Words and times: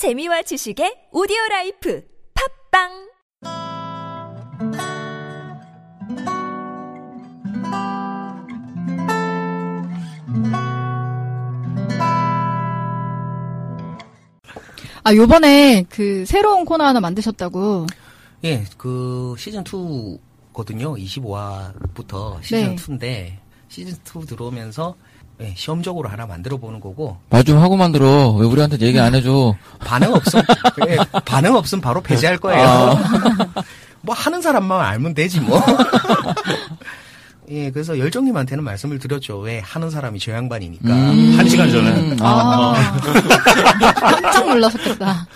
재미와 0.00 0.40
지식의 0.40 1.12
오디오 1.12 1.36
라이프 1.50 2.02
팟빵 2.72 2.88
아, 15.04 15.14
요번에 15.14 15.84
그 15.90 16.24
새로운 16.24 16.64
코너 16.64 16.84
하나 16.84 17.00
만드셨다고. 17.00 17.86
예, 18.44 18.64
그 18.78 19.34
시즌 19.36 19.62
2거든요. 19.64 20.98
25화부터 20.98 22.42
시즌 22.42 22.74
네. 22.74 23.36
2인데 23.36 23.38
시즌 23.68 23.92
2 23.92 24.24
들어오면서 24.24 24.96
예, 25.40 25.54
시험적으로 25.56 26.08
하나 26.08 26.26
만들어 26.26 26.56
보는 26.58 26.80
거고 26.80 27.16
말 27.30 27.42
좀 27.44 27.58
하고 27.58 27.76
만들어. 27.76 28.30
왜 28.32 28.46
우리한테 28.46 28.78
얘기 28.80 28.98
안 29.00 29.14
해줘? 29.14 29.54
반응 29.80 30.12
없음 30.14 30.40
예, 30.88 30.96
반응 31.24 31.54
없음 31.54 31.80
바로 31.80 32.00
폐지할 32.02 32.36
거예요. 32.38 32.62
아. 32.66 32.96
뭐 34.02 34.14
하는 34.14 34.40
사람만 34.42 34.80
알면 34.80 35.14
되지 35.14 35.40
뭐. 35.40 35.60
예, 37.50 37.70
그래서 37.70 37.98
열정님한테는 37.98 38.62
말씀을 38.62 38.98
드렸죠. 39.00 39.38
왜 39.38 39.58
하는 39.60 39.90
사람이 39.90 40.20
저 40.20 40.32
양반이니까. 40.32 40.88
한 40.94 41.48
시간 41.48 41.68
전에. 41.70 41.90
음, 41.90 42.16
아, 42.20 42.74
아, 42.76 43.00
깜짝 44.20 44.46
놀라셨겠다. 44.48 45.26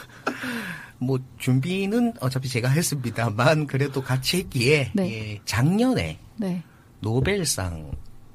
뭐 0.99 1.19
준비는 1.39 2.15
어차피 2.21 2.49
제가 2.49 2.69
했습니다만 2.69 3.67
그래도 3.67 4.01
같이 4.01 4.39
했기에 4.39 4.91
네. 4.95 5.33
예, 5.33 5.41
작년에 5.45 6.19
네. 6.37 6.63
노벨상 7.01 7.91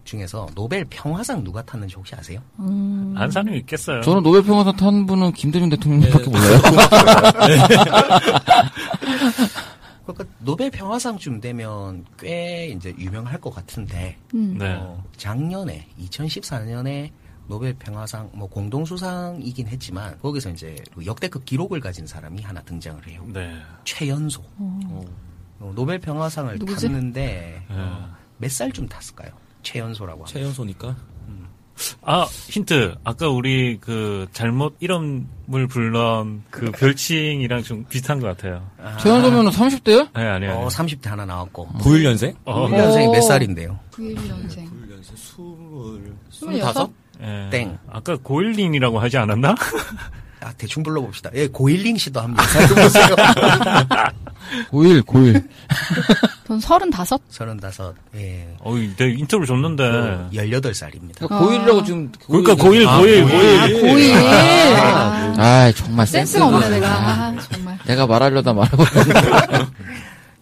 중에서 0.10 0.48
노벨 0.56 0.84
평화상 0.86 1.44
누가 1.44 1.62
탔는지 1.64 1.96
혹시 1.96 2.16
아세요? 2.16 2.42
음, 2.60 3.14
안 3.16 3.30
사람이 3.30 3.58
있겠어요. 3.60 4.02
저는 4.02 4.24
노벨 4.24 4.44
평화상 4.44 4.76
탄 4.76 5.06
분은 5.06 5.34
김대중 5.34 5.70
대통령밖에 5.70 6.30
몰라요. 6.30 6.60
그러니까 10.06 10.26
노벨 10.40 10.72
평화상쯤 10.72 11.40
되면 11.40 12.04
꽤 12.18 12.68
이제 12.76 12.94
유명할 12.98 13.40
것 13.40 13.54
같은데 13.54 14.18
음. 14.34 14.58
네. 14.58 14.76
어, 14.80 15.04
작년에 15.18 15.88
2014년에 16.02 17.12
노벨 17.48 17.76
평화상 17.76 18.30
뭐 18.34 18.48
공동 18.48 18.86
수상이긴 18.86 19.68
했지만 19.68 20.18
거기서 20.20 20.50
이제 20.50 20.76
그 20.96 21.06
역대급 21.06 21.46
기록을 21.46 21.80
가진 21.80 22.08
사람이 22.08 22.42
하나 22.42 22.62
등장을 22.62 23.06
해요. 23.08 23.24
네. 23.28 23.56
최연소. 23.84 24.42
어, 24.58 25.04
노벨 25.76 26.00
평화상을 26.00 26.58
누구지? 26.58 26.88
탔는데 26.88 27.66
네. 27.70 27.76
어, 27.76 28.10
몇 28.40 28.50
살쯤 28.50 28.88
탔을까요? 28.88 29.30
최연소라고 29.70 30.22
하면. 30.22 30.26
최연소니까. 30.28 30.96
아, 32.02 32.26
힌트. 32.50 32.96
아까 33.06 33.30
우리 33.30 33.78
그 33.80 34.28
잘못 34.34 34.76
이름을 34.82 35.68
불렀 35.70 36.26
그 36.50 36.72
별칭이랑 36.72 37.64
좀 37.64 37.86
비슷한 37.88 38.20
것 38.20 38.28
같아요. 38.28 38.70
최연소면은 39.00 39.50
30대야? 39.52 40.10
네, 40.14 40.26
아니요. 40.26 40.50
어, 40.52 40.54
아니요. 40.56 40.68
30대 40.68 41.08
하나 41.08 41.26
나왔고. 41.26 41.70
91년생? 41.80 42.36
어, 42.44 42.68
1년생이 42.68 43.12
몇 43.12 43.18
오. 43.20 43.22
살인데요? 43.22 43.80
91년생. 43.92 44.70
91년생. 44.70 45.16
스물. 45.16 46.16
스물여섯? 46.32 46.90
예. 47.22 47.48
땡. 47.50 47.78
아까 47.90 48.18
고일린이라고 48.18 49.00
하지 49.00 49.18
않았나? 49.18 49.56
아, 50.42 50.54
대충 50.58 50.84
불러봅시다. 50.84 51.30
예, 51.36 51.48
고일링 51.48 51.98
씨도 51.98 52.20
한번 52.20 52.46
살펴보세요. 52.48 53.16
9일, 54.72 55.02
9일. 55.04 55.48
전 56.50 56.60
서른다섯? 56.60 57.22
서른다섯, 57.30 57.96
예. 58.16 58.56
어이, 58.62 58.96
내가 58.96 59.06
인터뷰 59.06 59.46
줬는데. 59.46 59.84
그 59.84 60.30
18살입니다. 60.34 61.28
그러니까 61.28 61.40
9일이라고 61.42 61.86
지금. 61.86 62.12
그러니까 62.26 62.56
고일, 62.56 62.88
고일, 62.88 63.24
고일. 63.24 63.60
아, 63.60 63.68
고일. 63.68 64.16
아, 64.16 65.34
아, 65.38 65.72
정말 65.74 66.08
센스가 66.08 66.48
없네, 66.48 66.70
내가. 66.70 66.88
아, 66.90 67.36
정말. 67.52 67.78
내가 67.86 68.08
말하려다 68.08 68.54
말해버렸네. 68.54 69.66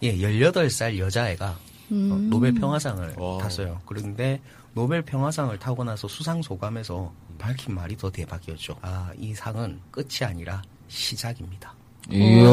예, 0.04 0.16
18살 0.16 0.96
여자애가 0.96 1.44
어, 1.46 1.56
음. 1.92 2.30
노벨 2.30 2.54
평화상을 2.54 3.14
와. 3.18 3.36
탔어요. 3.42 3.78
그런데 3.84 4.40
노벨 4.72 5.02
평화상을 5.02 5.58
타고 5.58 5.84
나서 5.84 6.08
수상 6.08 6.40
소감에서 6.40 7.12
밝힌 7.38 7.74
말이 7.74 7.98
더 7.98 8.10
대박이었죠. 8.10 8.78
아, 8.80 9.10
이 9.18 9.34
상은 9.34 9.78
끝이 9.90 10.20
아니라 10.22 10.62
시작입니다. 10.88 11.74
이야. 12.10 12.50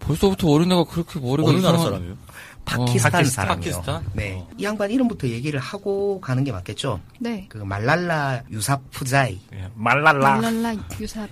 벌써부터 0.00 0.48
어린애가 0.50 0.84
그렇게 0.84 1.18
머리가 1.20 1.48
어느 1.50 1.58
나라 1.58 1.78
이상한- 1.78 1.82
사람이에요? 1.84 2.16
파키스탄 2.64 3.12
파키스탄? 3.12 3.46
사람이요. 3.46 3.70
파키스탄? 3.72 4.04
네. 4.12 4.34
어. 4.34 4.48
이 4.58 4.64
양반 4.64 4.90
이름부터 4.90 5.26
얘기를 5.28 5.58
하고 5.58 6.20
가는 6.20 6.44
게 6.44 6.52
맞겠죠? 6.52 7.00
네. 7.18 7.46
그 7.48 7.56
말랄라 7.58 8.42
유사프자이. 8.50 9.38
예, 9.54 9.68
말랄라. 9.74 10.38
랄랄라 10.40 10.74
유사. 11.00 11.26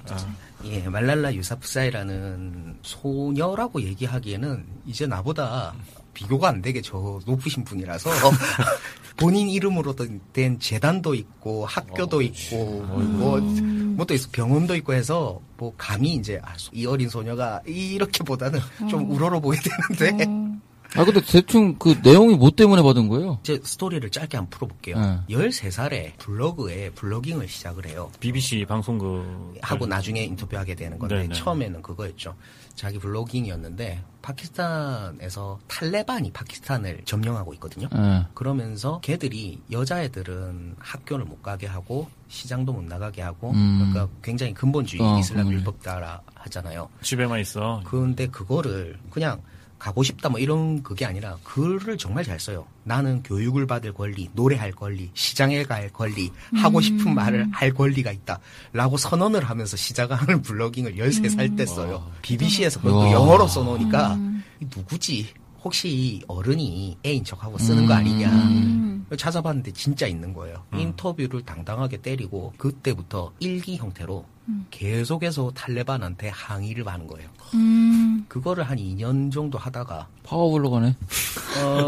예, 0.65 0.81
말랄라 0.89 1.34
유사프사이라는 1.34 2.78
소녀라고 2.83 3.83
얘기하기에는 3.83 4.65
이제 4.87 5.06
나보다 5.06 5.75
비교가 6.15 6.49
안 6.49 6.62
되게 6.62 6.81
저 6.81 7.21
높으신 7.27 7.65
분이라서 7.65 8.09
본인 9.19 9.50
이름으로 9.50 9.95
된 10.33 10.59
재단도 10.59 11.15
있고 11.15 11.66
학교도 11.66 12.22
있고 12.22 12.65
뭐 12.83 13.39
뭐또 13.97 14.15
있어 14.15 14.29
병원도 14.31 14.75
있고 14.77 14.93
해서 14.93 15.41
뭐 15.57 15.73
감히 15.77 16.15
이제 16.15 16.41
아, 16.45 16.55
이 16.73 16.87
어린 16.87 17.09
소녀가 17.09 17.61
이렇게보다는 17.67 18.61
좀 18.89 19.11
우러러 19.11 19.41
보이 19.41 19.57
되는데 19.99 20.25
어, 20.97 21.01
아, 21.01 21.05
근데 21.05 21.21
대충 21.21 21.77
그 21.79 21.97
내용이 22.03 22.37
뭐 22.37 22.51
때문에 22.51 22.83
받은 22.83 23.09
거예요? 23.09 23.39
이제 23.43 23.61
스토리를 23.62 24.09
짧게 24.09 24.37
한번 24.37 24.51
풀어볼게요. 24.51 24.99
네. 24.99 25.19
13살에 25.29 26.17
블로그에 26.19 26.91
블로깅을 26.91 27.49
시작을 27.49 27.87
해요. 27.87 28.11
BBC 28.21 28.65
방송국. 28.67 29.55
하고 29.61 29.87
나중에 29.87 30.23
인터뷰하게 30.25 30.75
되는 30.75 30.99
건데 30.99 31.23
네네. 31.23 31.34
처음에는 31.34 31.83
그거였죠. 31.83 32.34
자기 32.76 32.98
블로깅이었는데 32.98 34.04
파키스탄에서 34.22 35.59
탈레반이 35.66 36.32
파키스탄을 36.32 37.03
점령하고 37.04 37.54
있거든요. 37.54 37.88
예. 37.94 38.26
그러면서 38.34 39.00
걔들이 39.00 39.60
여자애들은 39.70 40.76
학교를 40.78 41.25
못 41.25 41.42
가게 41.42 41.66
하고 41.66 42.09
시장도 42.28 42.72
못 42.72 42.84
나가게 42.84 43.22
하고 43.22 43.53
음. 43.53 43.92
그러니까 43.92 44.15
굉장히 44.22 44.53
근본주의 44.53 45.00
어, 45.03 45.19
이슬람 45.19 45.47
음. 45.47 45.53
율법 45.53 45.82
따라 45.82 46.20
하잖아요. 46.34 46.88
집에만 47.03 47.41
있어. 47.41 47.82
그런데 47.84 48.26
그거를 48.26 48.98
그냥 49.10 49.41
가고 49.86 50.02
싶다 50.02 50.28
뭐 50.28 50.41
이런 50.41 50.82
그게 50.82 51.04
아니라 51.04 51.38
글을 51.44 51.97
정말 51.97 52.24
잘 52.24 52.41
써요. 52.41 52.66
나는 52.82 53.22
교육을 53.22 53.69
받을 53.69 53.92
권리, 53.92 54.28
노래할 54.32 54.72
권리, 54.72 55.10
시장에 55.14 55.62
갈 55.62 55.88
권리, 55.91 56.32
하고 56.56 56.80
싶은 56.80 57.14
말을 57.14 57.47
할 57.52 57.72
권리가 57.72 58.10
있다. 58.10 58.41
라고 58.72 58.97
선언을 58.97 59.44
하면서 59.44 59.76
시작하는 59.76 60.42
블로깅을 60.42 60.97
13살 60.97 61.56
때 61.56 61.64
써요. 61.66 62.10
BBC에서 62.22 62.80
와. 62.82 63.12
영어로 63.12 63.47
써놓으니까 63.47 64.19
이 64.60 64.66
누구지? 64.76 65.28
혹시 65.62 66.20
어른이 66.26 66.98
애인 67.06 67.22
척하고 67.22 67.56
쓰는 67.56 67.86
거 67.86 67.94
아니냐. 67.94 68.28
음. 68.28 69.06
찾아봤는데 69.16 69.70
진짜 69.70 70.08
있는 70.08 70.32
거예요. 70.32 70.64
인터뷰를 70.74 71.42
당당하게 71.42 71.98
때리고 71.98 72.53
그때부터 72.58 73.32
일기 73.38 73.76
형태로 73.76 74.24
계속해서 74.71 75.53
탈레반한테 75.55 76.29
항의를 76.29 76.87
하는 76.87 77.07
거예요. 77.07 77.29
음. 77.55 78.25
그거를 78.29 78.65
한 78.65 78.77
2년 78.79 79.33
정도 79.33 79.59
하다가 79.59 80.09
파워블로거네. 80.25 80.97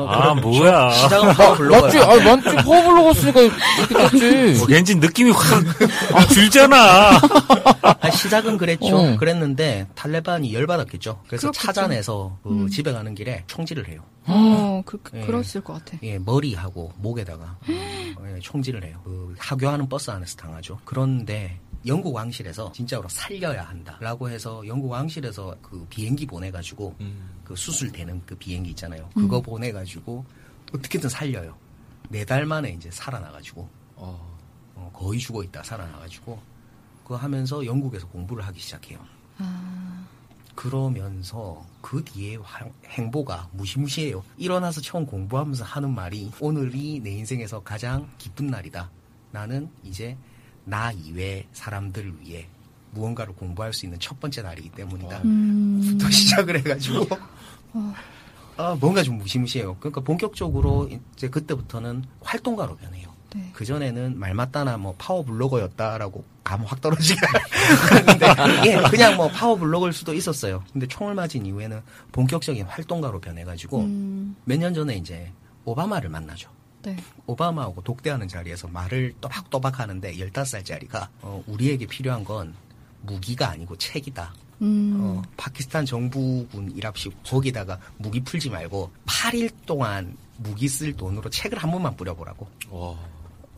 아, 0.09 0.35
뭐야. 0.35 0.91
시작은 0.93 1.35
파워 1.35 1.55
블로거예요. 1.57 1.85
맞지? 1.85 1.99
아, 1.99 2.37
맞지? 2.37 2.57
파워블로거 2.65 3.15
쓰니까 3.15 3.41
이렇게 3.43 3.95
됐지. 4.19 4.59
뭐, 4.59 4.67
왠지 4.69 4.95
느낌이 4.95 5.31
확 5.31 5.65
아, 6.15 6.27
들잖아. 6.27 7.21
아, 8.01 8.11
시작은 8.11 8.57
그랬죠. 8.59 8.97
어. 8.97 9.17
그랬는데 9.17 9.87
탈레반이 9.95 10.55
열받았겠죠. 10.55 11.23
그래서 11.27 11.51
그렇겠죠. 11.51 11.67
찾아내서 11.67 12.39
그 12.43 12.69
집에 12.71 12.93
가는 12.93 13.15
길에 13.15 13.45
총질을 13.47 13.89
해요. 13.89 14.03
어, 14.27 14.83
그, 14.85 15.01
예. 15.15 15.21
그랬을 15.23 15.63
것 15.63 15.73
같아. 15.73 15.97
예, 16.03 16.19
머리하고 16.19 16.93
목에다가 16.99 17.57
어, 17.67 18.25
예, 18.35 18.39
총질을 18.41 18.85
해요. 18.85 19.01
그 19.05 19.35
하교하는 19.39 19.89
버스 19.89 20.11
안에서 20.11 20.37
당하죠. 20.37 20.79
그런데 20.85 21.59
영국 21.87 22.15
왕실에서 22.15 22.72
진짜로 22.72 23.09
살려야 23.09 23.62
한다라고 23.69 24.28
해서 24.28 24.66
영국 24.66 24.91
왕실에서 24.91 25.54
그 25.63 25.86
비행기 25.89 26.27
보내가지고 26.27 26.95
음. 27.01 27.30
그 27.45 27.54
수술되는 27.57 28.22
그 28.27 28.34
비행기 28.36 28.71
있잖아요. 28.71 29.09
그거 29.15 29.41
보내가지고 29.41 30.25
어떻게든 30.75 31.09
살려요. 31.09 31.57
네 32.10 32.25
달 32.25 32.45
만에 32.47 32.71
이제 32.71 32.91
살아나가지고 32.91 33.69
어. 33.97 34.39
어, 34.75 34.91
거의 34.95 35.19
죽어 35.21 35.42
있다 35.42 35.63
살아나가지고 35.63 36.41
그거 37.03 37.16
하면서 37.16 37.65
영국에서 37.65 38.07
공부를 38.09 38.45
하기 38.47 38.60
시작해요. 38.60 38.98
그러면서 40.54 41.65
그 41.80 42.03
뒤에 42.04 42.36
황- 42.36 42.72
행보가 42.86 43.48
무시무시해요. 43.53 44.25
일어나서 44.36 44.80
처음 44.80 45.07
공부하면서 45.07 45.65
하는 45.65 45.95
말이 45.95 46.30
오늘이 46.41 46.98
내 47.01 47.10
인생에서 47.13 47.60
가장 47.63 48.09
기쁜 48.19 48.48
날이다. 48.48 48.91
나는 49.30 49.71
이제 49.84 50.16
나 50.68 50.92
이외 50.92 51.47
사람들을 51.53 52.20
위해 52.20 52.47
무언가를 52.92 53.34
공부할 53.34 53.72
수 53.72 53.86
있는 53.86 53.98
첫 54.00 54.18
번째 54.20 54.42
날이기 54.42 54.70
때문이다. 54.70 55.18
음. 55.24 55.80
부터 55.84 56.09
시작을 56.10 56.59
해가지고 56.59 57.06
아, 58.56 58.76
뭔가 58.80 59.03
좀 59.03 59.18
무시무시해요. 59.18 59.76
그러니까 59.78 60.00
본격적으로 60.00 60.88
이제 61.16 61.28
그때부터는 61.28 62.04
활동가로 62.22 62.76
변해요. 62.76 63.09
네. 63.34 63.50
그 63.53 63.65
전에는 63.65 64.18
말 64.18 64.32
맞다나 64.34 64.78
뭐 64.78 64.94
파워 64.97 65.22
블로거였다라고 65.22 66.24
감 66.42 66.65
확 66.65 66.80
떨어지게 66.80 67.20
하는데 67.26 68.70
예, 68.70 68.82
그냥 68.88 69.16
뭐 69.16 69.28
파워 69.28 69.54
블로거일 69.56 69.92
수도 69.92 70.15
있었어요. 70.15 70.65
근데 70.72 70.86
총을 70.86 71.15
맞은 71.15 71.44
이후에는 71.44 71.80
본격적인 72.12 72.65
활동가로 72.65 73.20
변해가지고 73.20 73.80
음, 73.80 74.34
몇년 74.44 74.72
전에 74.72 74.97
이제 74.97 75.30
오바마를 75.66 76.09
만나죠. 76.09 76.48
네. 76.83 76.97
오바마하고 77.27 77.83
독대하는 77.83 78.28
자리에서 78.28 78.69
말을 78.69 79.15
또박또박 79.21 79.80
하는데 79.80 80.13
15살짜리가 80.15 81.09
어, 81.22 81.42
우리에게 81.47 81.86
필요한 81.86 82.25
건 82.25 82.54
무기가 83.03 83.51
아니고 83.51 83.77
책이다. 83.77 84.33
음, 84.63 84.97
어, 85.01 85.22
파키스탄 85.36 85.86
정부군 85.86 86.72
일합시 86.75 87.10
거기다가 87.25 87.78
무기 87.97 88.21
풀지 88.21 88.51
말고 88.51 88.91
8일 89.07 89.51
동안 89.66 90.16
무기 90.39 90.69
쓸 90.69 90.92
돈으로 90.97 91.28
책을 91.30 91.59
한 91.59 91.71
번만 91.71 91.97
뿌려보라고. 91.97 92.47
와. 92.71 92.97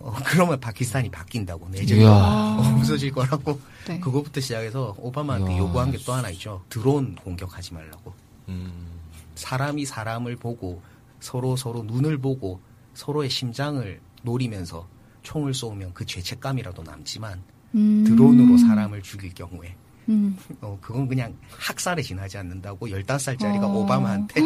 어, 0.02 0.14
그러면 0.24 0.58
파키스탄이 0.58 1.10
바뀐다고 1.10 1.68
내정이 1.68 2.00
이야. 2.02 2.56
없어질 2.58 3.12
거라고. 3.12 3.60
네. 3.86 4.00
그거부터 4.00 4.40
시작해서 4.40 4.94
오바마한테 4.98 5.52
이야. 5.52 5.58
요구한 5.58 5.90
게 5.92 5.98
또 6.06 6.12
하나 6.14 6.30
있죠. 6.30 6.62
드론 6.70 7.14
공격하지 7.16 7.74
말라고. 7.74 8.12
음. 8.48 8.88
사람이 9.34 9.84
사람을 9.84 10.36
보고 10.36 10.82
서로 11.20 11.54
서로 11.56 11.82
눈을 11.82 12.16
보고 12.18 12.60
서로의 12.94 13.30
심장을 13.30 14.00
노리면서 14.22 14.86
총을 15.22 15.54
쏘면 15.54 15.92
그 15.94 16.04
죄책감이라도 16.06 16.82
남지만 16.82 17.42
음, 17.74 18.04
드론으로 18.06 18.56
사람을 18.58 19.02
죽일 19.02 19.32
경우에 19.34 19.74
음, 20.08 20.36
어, 20.60 20.76
그건 20.80 21.06
그냥 21.08 21.36
학살에 21.56 22.02
지나지 22.02 22.38
않는다고 22.38 22.88
15살짜리가 22.88 23.62
어. 23.62 23.72
오바마한테 23.78 24.40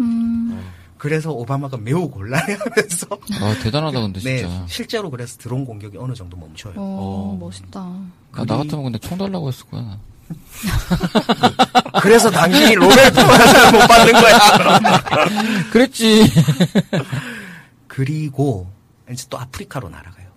음, 0.00 0.60
그래서 0.98 1.30
오바마가 1.30 1.76
매우 1.76 2.10
곤란해하면서 2.10 3.06
아, 3.40 3.54
대단하다, 3.62 4.00
근데 4.00 4.20
네 4.20 4.38
진짜. 4.38 4.64
실제로 4.66 5.10
그래서 5.10 5.38
드론 5.38 5.64
공격이 5.64 5.96
어느 5.96 6.12
정도 6.14 6.36
멈춰요. 6.36 6.74
어, 6.76 6.78
어. 6.78 7.36
멋있다. 7.38 7.80
나, 7.80 8.44
나 8.44 8.56
같으면 8.56 8.84
근데 8.84 8.98
총 8.98 9.16
달라고 9.16 9.48
했을 9.48 9.64
거야. 9.66 9.98
그래서 12.02 12.30
당신이 12.30 12.74
로벨 12.74 13.12
평화상을 13.12 13.80
못 13.80 13.86
받는 13.86 14.12
거야. 14.12 14.38
그랬지. 15.70 16.24
그리고 17.98 18.70
이제 19.10 19.26
또 19.28 19.40
아프리카로 19.40 19.88
날아가요. 19.88 20.28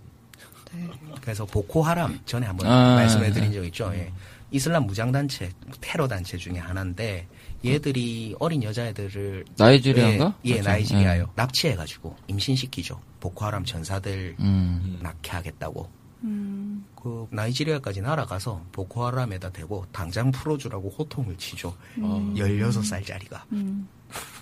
네. 0.74 0.90
그래서 1.22 1.46
보코하람 1.46 2.22
전에 2.26 2.48
한번 2.48 2.66
아, 2.66 2.96
말씀해드린 2.96 3.52
네. 3.52 3.56
적 3.56 3.66
있죠. 3.66 3.92
예. 3.94 4.12
이슬람 4.50 4.88
무장단체, 4.88 5.52
테러 5.80 6.08
단체 6.08 6.38
중에 6.38 6.58
하나인데 6.58 7.28
얘들이 7.64 8.36
어린 8.40 8.64
여자애들을 8.64 9.46
나이지리아인가? 9.60 10.34
예, 10.44 10.50
예 10.50 10.54
그렇죠. 10.54 10.70
나이지리아요. 10.70 11.30
납치해가지고 11.36 12.16
임신시키죠. 12.26 13.00
보코하람 13.20 13.64
전사들 13.64 14.38
음. 14.40 15.00
낙해하겠다고. 15.04 15.88
음, 16.24 16.84
그 16.96 17.28
나이지리아까지 17.30 18.02
날아가서 18.02 18.66
보코하람에다 18.72 19.52
대고 19.52 19.86
당장 19.92 20.32
풀어주라고 20.32 20.90
호통을 20.98 21.38
치죠. 21.38 21.76
16살짜리가. 22.00 23.42
음, 23.52 23.88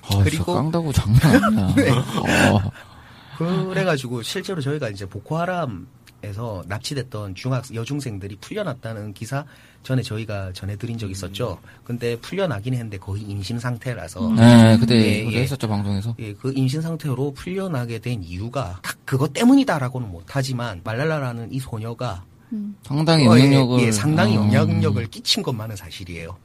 아, 0.03 0.23
그리고- 0.23 0.29
진짜 0.29 0.53
깡다구 0.53 0.93
장난 0.93 1.43
아니야. 1.43 1.75
네. 1.75 1.89
어. 1.91 2.71
그래가지고 3.45 4.21
실제로 4.21 4.61
저희가 4.61 4.89
이제 4.89 5.05
보코하람에서 5.05 6.63
납치됐던 6.67 7.35
중학 7.35 7.73
여중생들이 7.73 8.37
풀려났다는 8.41 9.13
기사 9.13 9.45
전에 9.83 10.01
저희가 10.01 10.51
전해드린 10.53 10.97
적 10.97 11.09
있었죠. 11.09 11.57
근데 11.83 12.17
풀려나긴 12.19 12.73
했는데 12.73 12.97
거의 12.97 13.21
임신 13.23 13.59
상태라서 13.59 14.33
네, 14.33 14.77
그때 14.77 14.95
예, 14.95 15.23
그때 15.23 15.37
예. 15.37 15.41
했었죠, 15.43 15.67
방송에서. 15.67 16.15
예, 16.19 16.33
그 16.33 16.51
임신 16.53 16.81
상태로 16.81 17.33
풀려나게 17.33 17.99
된 17.99 18.21
이유가 18.23 18.79
딱 18.83 18.97
그것 19.05 19.31
때문이다라고는 19.33 20.11
못하지만 20.11 20.81
말랄라라는 20.83 21.53
이 21.53 21.59
소녀가 21.59 22.25
음, 22.51 22.75
상당히 22.83 23.27
어, 23.27 23.37
예, 23.37 23.43
영향력을. 23.43 23.79
예, 23.81 23.91
상당히 23.91 24.37
어. 24.37 24.41
영향력을 24.51 25.05
끼친 25.07 25.43
것만은 25.43 25.75
사실이에요. 25.75 26.35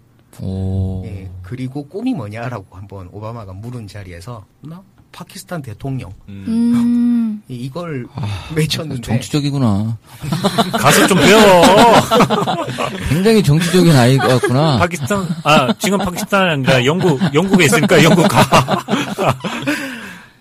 오. 0.40 1.04
예, 1.06 1.30
그리고 1.42 1.86
꿈이 1.88 2.14
뭐냐라고 2.14 2.76
한번 2.76 3.08
오바마가 3.12 3.52
물은 3.52 3.86
자리에서 3.86 4.44
나 4.62 4.82
파키스탄 5.18 5.62
대통령 5.62 6.12
음. 6.28 6.44
음, 6.48 7.42
이- 7.48 7.54
이걸 7.66 8.04
아, 8.14 8.26
외쳤는데 8.54 9.00
정치적이구나. 9.00 9.96
가서 10.78 11.06
좀 11.06 11.18
배워. 11.18 11.62
굉장히 13.08 13.42
정치적인 13.42 13.94
아이였구나. 13.94 14.78
파키스탄, 14.78 15.26
아, 15.44 15.72
지금 15.78 15.98
파키스탄이 15.98 16.50
아니라 16.50 16.84
영국, 16.84 17.20
영국에 17.32 17.66
있으니까 17.66 18.02
영국 18.02 18.26
가. 18.26 18.84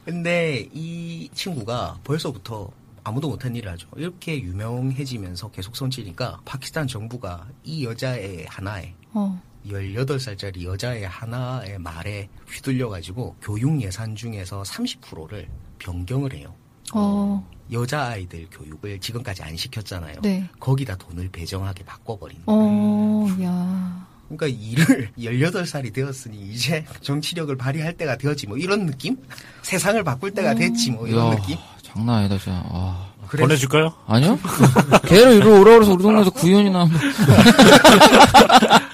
근데 0.06 0.68
이 0.74 1.30
친구가 1.36 1.98
벌써부터 2.04 2.70
아무도 3.04 3.30
못한 3.30 3.56
일을 3.56 3.72
하죠. 3.74 3.88
이렇게 3.96 4.42
유명해지면서 4.42 5.52
계속 5.52 5.76
손치니까 5.76 6.40
파키스탄 6.46 6.88
정부가 6.88 7.46
이 7.64 7.86
여자의 7.86 8.46
하나에 8.50 8.94
어, 9.14 9.40
18살짜리 9.68 10.64
여자의 10.64 11.08
하나의 11.08 11.80
말에 11.80 12.30
휘둘려가지고 12.50 13.36
교육 13.42 13.82
예산 13.82 14.16
중에서 14.16 14.62
30%를 14.64 15.48
변경을 15.80 16.34
해요. 16.34 16.54
어, 16.94 17.48
여자아이들 17.72 18.48
교육을 18.52 19.00
지금까지 19.00 19.42
안 19.44 19.56
시켰잖아요. 19.56 20.22
네. 20.22 20.48
거기다 20.60 20.96
돈을 20.98 21.30
배정하게 21.30 21.84
바꿔버린 21.86 22.40
거예요. 22.46 22.62
어, 22.62 23.28
야, 23.44 24.08
그러니까 24.30 24.48
일을 24.48 25.12
18살이 25.18 25.94
되었으니 25.94 26.38
이제 26.52 26.86
정치력을 27.02 27.56
발휘할 27.56 27.94
때가 27.98 28.18
되었지 28.18 28.48
뭐 28.48 28.58
이런 28.58 28.86
느낌? 28.86 29.18
세상을 29.62 30.04
바꿀 30.04 30.32
때가 30.32 30.56
됐지 30.56 30.92
뭐 30.92 31.08
이런 31.08 31.28
이야, 31.28 31.36
느낌? 31.40 31.58
장난 31.82 32.16
아니다, 32.20 32.38
진짜. 32.38 32.64
아. 32.70 33.08
그래서 33.28 33.48
보내줄까요? 33.48 33.94
아니요? 34.06 34.38
걔를 35.08 35.34
이리로 35.34 35.62
오라 35.62 35.74
그래서 35.76 35.94
우리 35.94 36.04
동네에서 36.04 36.30
구현이나 36.32 36.82
한번. 36.82 37.00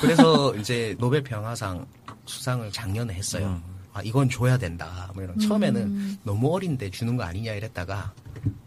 그래서 0.00 0.54
이제 0.56 0.94
노벨 0.98 1.22
평화상 1.22 1.86
수상을 2.26 2.70
작년에 2.70 3.14
했어요. 3.14 3.60
음. 3.64 3.78
아 3.92 4.02
이건 4.02 4.28
줘야 4.28 4.58
된다. 4.58 5.10
뭐 5.14 5.22
이런 5.22 5.38
처음에는 5.38 6.18
너무 6.22 6.54
어린데 6.54 6.90
주는 6.90 7.16
거 7.16 7.24
아니냐 7.24 7.54
이랬다가 7.54 8.12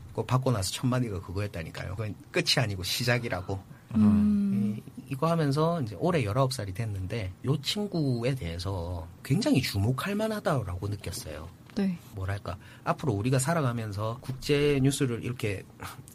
그거 0.09 0.25
받고 0.25 0.51
나서 0.51 0.71
첫 0.71 0.87
마디가 0.87 1.21
그거였다니까요. 1.21 1.91
그건 1.91 2.15
끝이 2.31 2.55
아니고 2.57 2.83
시작이라고. 2.83 3.59
음, 3.95 4.77
이, 4.77 5.03
이거 5.09 5.29
하면서 5.29 5.81
이제 5.81 5.95
올해 5.99 6.23
19살이 6.23 6.73
됐는데 6.73 7.33
요 7.45 7.61
친구에 7.61 8.35
대해서 8.35 9.07
굉장히 9.23 9.61
주목할 9.61 10.15
만하다라고 10.15 10.87
느꼈어요. 10.87 11.49
네. 11.75 11.97
뭐랄까 12.15 12.57
앞으로 12.83 13.13
우리가 13.13 13.39
살아가면서 13.39 14.17
국제 14.21 14.79
뉴스를 14.81 15.23
이렇게 15.23 15.63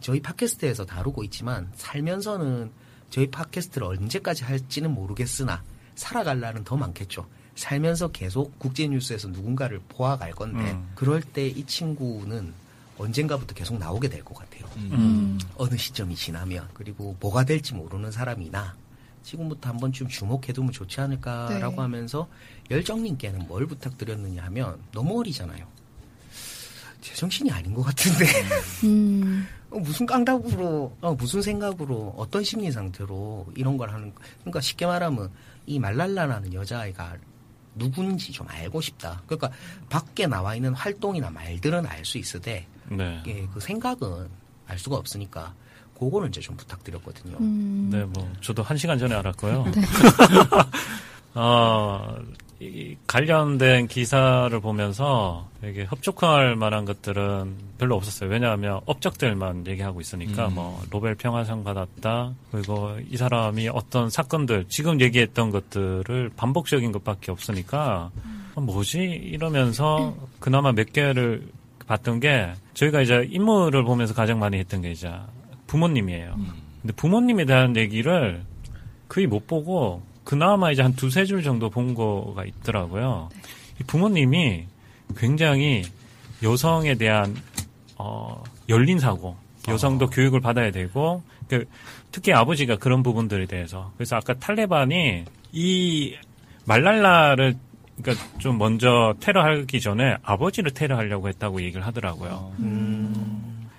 저희 0.00 0.20
팟캐스트에서 0.20 0.84
다루고 0.84 1.24
있지만 1.24 1.70
살면서는 1.74 2.70
저희 3.10 3.30
팟캐스트를 3.30 3.86
언제까지 3.86 4.44
할지는 4.44 4.92
모르겠으나 4.92 5.62
살아갈 5.94 6.40
날은 6.40 6.64
더 6.64 6.76
많겠죠. 6.76 7.26
살면서 7.54 8.08
계속 8.08 8.58
국제 8.58 8.86
뉴스에서 8.86 9.28
누군가를 9.28 9.80
보아갈 9.88 10.32
건데 10.32 10.72
음. 10.72 10.92
그럴 10.94 11.22
때 11.22 11.46
이 11.48 11.64
친구는 11.64 12.52
언젠가부터 12.98 13.54
계속 13.54 13.78
나오게 13.78 14.08
될 14.08 14.22
것 14.24 14.34
같아요. 14.34 14.66
음, 14.76 15.38
어느 15.56 15.76
시점이 15.76 16.14
지나면 16.16 16.68
그리고 16.74 17.16
뭐가 17.20 17.44
될지 17.44 17.74
모르는 17.74 18.10
사람이나 18.10 18.74
지금부터 19.22 19.70
한번 19.70 19.92
좀 19.92 20.06
주목해두면 20.08 20.72
좋지 20.72 21.00
않을까라고 21.00 21.76
네. 21.76 21.80
하면서 21.82 22.28
열정님께는 22.70 23.46
뭘 23.48 23.66
부탁드렸느냐 23.66 24.44
하면 24.44 24.78
너무 24.92 25.18
어리잖아요. 25.20 25.66
제정신이 27.06 27.50
아닌 27.52 27.72
것 27.72 27.82
같은데 27.82 28.26
음, 28.84 29.46
어, 29.70 29.78
무슨 29.78 30.06
깡다구로 30.06 30.96
어, 31.00 31.14
무슨 31.14 31.40
생각으로 31.40 32.14
어떤 32.16 32.42
심리 32.42 32.70
상태로 32.72 33.46
이런 33.54 33.76
걸 33.76 33.90
하는 33.90 34.12
그러니까 34.40 34.60
쉽게 34.60 34.86
말하면 34.86 35.30
이 35.66 35.78
말랄라라는 35.78 36.52
여자아이가 36.52 37.16
누군지 37.76 38.32
좀 38.32 38.46
알고 38.48 38.80
싶다. 38.80 39.22
그러니까 39.26 39.50
밖에 39.88 40.26
나와 40.26 40.54
있는 40.54 40.74
활동이나 40.74 41.30
말들은 41.30 41.86
알 41.86 42.04
수 42.04 42.18
있으되 42.18 42.66
네. 42.88 43.22
예, 43.26 43.46
그 43.52 43.60
생각은 43.60 44.28
알 44.66 44.78
수가 44.78 44.96
없으니까 44.96 45.54
그거를 45.98 46.28
이제 46.28 46.40
좀 46.40 46.56
부탁드렸거든요. 46.56 47.36
음, 47.38 47.88
네, 47.92 48.04
뭐, 48.04 48.30
저도 48.40 48.62
한 48.62 48.76
시간 48.76 48.98
전에 48.98 49.14
알았고요. 49.14 49.64
네. 49.74 49.82
어, 51.34 52.16
이 52.58 52.96
관련된 53.06 53.86
기사를 53.86 54.58
보면서 54.60 55.46
되게 55.60 55.82
흡족할 55.82 56.56
만한 56.56 56.86
것들은 56.86 57.54
별로 57.78 57.96
없었어요. 57.96 58.30
왜냐하면 58.30 58.80
업적들만 58.86 59.66
얘기하고 59.66 60.00
있으니까 60.00 60.48
음. 60.48 60.54
뭐 60.54 60.82
노벨 60.90 61.14
평화상 61.14 61.64
받았다. 61.64 62.32
그리고 62.50 62.96
이 63.10 63.18
사람이 63.18 63.68
어떤 63.68 64.08
사건들 64.08 64.66
지금 64.68 65.02
얘기했던 65.02 65.50
것들을 65.50 66.30
반복적인 66.36 66.92
것밖에 66.92 67.30
없으니까 67.30 68.10
어, 68.54 68.60
뭐지 68.60 69.00
이러면서 69.00 70.16
그나마 70.40 70.72
몇 70.72 70.94
개를 70.94 71.46
봤던 71.86 72.20
게 72.20 72.52
저희가 72.72 73.02
이제 73.02 73.28
인물을 73.30 73.84
보면서 73.84 74.14
가장 74.14 74.38
많이 74.38 74.56
했던 74.58 74.80
게 74.80 74.92
이제 74.92 75.12
부모님이에요. 75.66 76.36
근데 76.80 76.94
부모님에 76.94 77.44
대한 77.44 77.76
얘기를 77.76 78.42
거의 79.08 79.26
못 79.26 79.46
보고 79.46 80.02
그나마 80.26 80.72
이제 80.72 80.82
한 80.82 80.94
두세 80.94 81.24
줄 81.24 81.42
정도 81.44 81.70
본 81.70 81.94
거가 81.94 82.44
있더라고요. 82.44 83.30
이 83.80 83.84
부모님이 83.84 84.66
굉장히 85.16 85.84
여성에 86.42 86.96
대한 86.96 87.34
어, 87.96 88.42
열린 88.68 88.98
사고, 88.98 89.36
여성도 89.68 90.10
교육을 90.10 90.40
받아야 90.40 90.70
되고, 90.72 91.22
그, 91.48 91.64
특히 92.10 92.32
아버지가 92.32 92.76
그런 92.76 93.04
부분들에 93.04 93.46
대해서. 93.46 93.92
그래서 93.96 94.16
아까 94.16 94.34
탈레반이 94.34 95.24
이 95.52 96.14
말랄라를 96.64 97.54
그러니까 98.02 98.26
좀 98.38 98.58
먼저 98.58 99.14
테러하기 99.20 99.80
전에 99.80 100.16
아버지를 100.22 100.72
테러하려고 100.72 101.28
했다고 101.28 101.62
얘기를 101.62 101.86
하더라고요. 101.86 102.52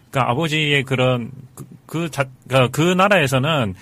그러니까 0.09 0.31
아버지의 0.31 0.83
그런 0.83 1.29
그, 1.53 1.65
그, 1.85 2.09
자, 2.09 2.25
그러니까 2.47 2.71
그 2.71 2.93
나라에서는 2.93 3.75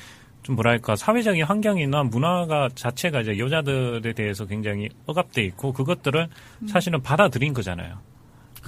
좀 0.45 0.55
뭐랄까 0.55 0.95
사회적인 0.95 1.43
환경이나 1.43 2.03
문화가 2.03 2.69
자체가 2.75 3.21
이제 3.21 3.39
여자들에 3.39 4.13
대해서 4.13 4.45
굉장히 4.45 4.89
억압돼 5.07 5.43
있고 5.45 5.73
그것들을 5.73 6.27
사실은 6.67 7.01
받아들인 7.01 7.51
거잖아요. 7.51 7.97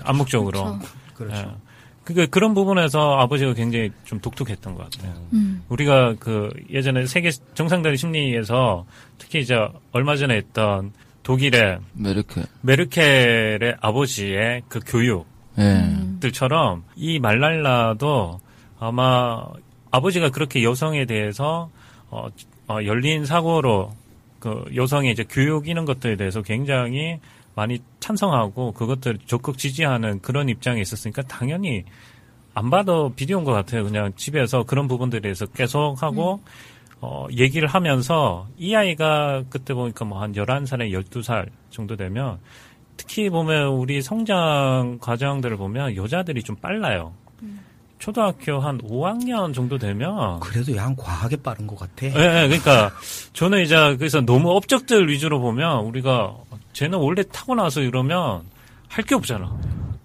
암묵적으로. 0.03 0.79
그렇죠. 1.13 1.37
예. 1.37 1.67
그러니까 2.03 2.31
그런 2.31 2.55
부분에서 2.55 3.19
아버지가 3.19 3.53
굉장히 3.53 3.91
좀 4.05 4.19
독특했던 4.19 4.73
것 4.73 4.89
같아요. 4.89 5.13
음. 5.33 5.61
우리가 5.69 6.15
그 6.19 6.49
예전에 6.71 7.05
세계 7.05 7.29
정상들의 7.29 7.95
심리에서 7.95 8.87
특히 9.19 9.41
이제 9.41 9.55
얼마 9.91 10.15
전에 10.15 10.35
했던 10.35 10.93
독일의 11.21 11.77
메르켈. 11.93 12.43
메르켈의 12.61 13.75
아버지의 13.81 14.63
그 14.67 14.79
교육 14.83 15.27
예. 15.59 15.95
들처럼 16.21 16.85
이 16.95 17.19
말랄라도 17.19 18.39
아마 18.79 19.43
아버지가 19.91 20.29
그렇게 20.29 20.63
여성에 20.63 21.05
대해서 21.05 21.69
어, 22.09 22.27
어, 22.67 22.77
열린 22.85 23.25
사고로 23.25 23.93
그 24.39 24.65
여성의 24.75 25.11
이제 25.11 25.25
교육 25.27 25.67
이런 25.67 25.85
것들에 25.85 26.15
대해서 26.15 26.41
굉장히 26.41 27.19
많이 27.55 27.79
찬성하고 27.99 28.73
그것들을 28.73 29.19
적극 29.25 29.57
지지하는 29.57 30.21
그런 30.21 30.47
입장에 30.47 30.79
있었으니까 30.79 31.23
당연히 31.23 31.85
안 32.53 32.69
봐도 32.69 33.13
비디오인 33.15 33.43
것 33.43 33.51
같아요. 33.51 33.83
그냥 33.83 34.13
집에서 34.15 34.63
그런 34.63 34.87
부분들에 34.87 35.21
대해서 35.21 35.45
계속 35.47 36.01
하고 36.01 36.41
어, 37.01 37.27
얘기를 37.35 37.67
하면서 37.67 38.47
이 38.57 38.75
아이가 38.75 39.43
그때 39.49 39.73
보니까 39.73 40.05
뭐한 40.05 40.33
11살에 40.33 40.91
12살 40.91 41.49
정도 41.69 41.95
되면 41.95 42.39
특히 42.95 43.29
보면 43.29 43.67
우리 43.69 44.01
성장 44.01 44.97
과정들을 44.99 45.57
보면 45.57 45.95
여자들이 45.95 46.41
좀 46.43 46.55
빨라요. 46.55 47.13
초등학교 47.99 48.59
한 48.59 48.77
5학년 48.79 49.53
정도 49.53 49.77
되면 49.77 50.39
그래도 50.39 50.75
양 50.75 50.95
과하게 50.95 51.37
빠른 51.37 51.65
것 51.67 51.77
같아. 51.79 52.05
예, 52.05 52.09
예, 52.43 52.47
그러니까 52.47 52.91
저는 53.33 53.63
이제 53.63 53.75
그래서 53.97 54.21
너무 54.21 54.51
업적들 54.55 55.09
위주로 55.09 55.39
보면 55.41 55.79
우리가 55.85 56.33
쟤는 56.73 56.99
원래 56.99 57.23
타고 57.31 57.55
나서 57.55 57.81
이러면 57.81 58.41
할 58.87 59.03
게 59.05 59.15
없잖아. 59.15 59.51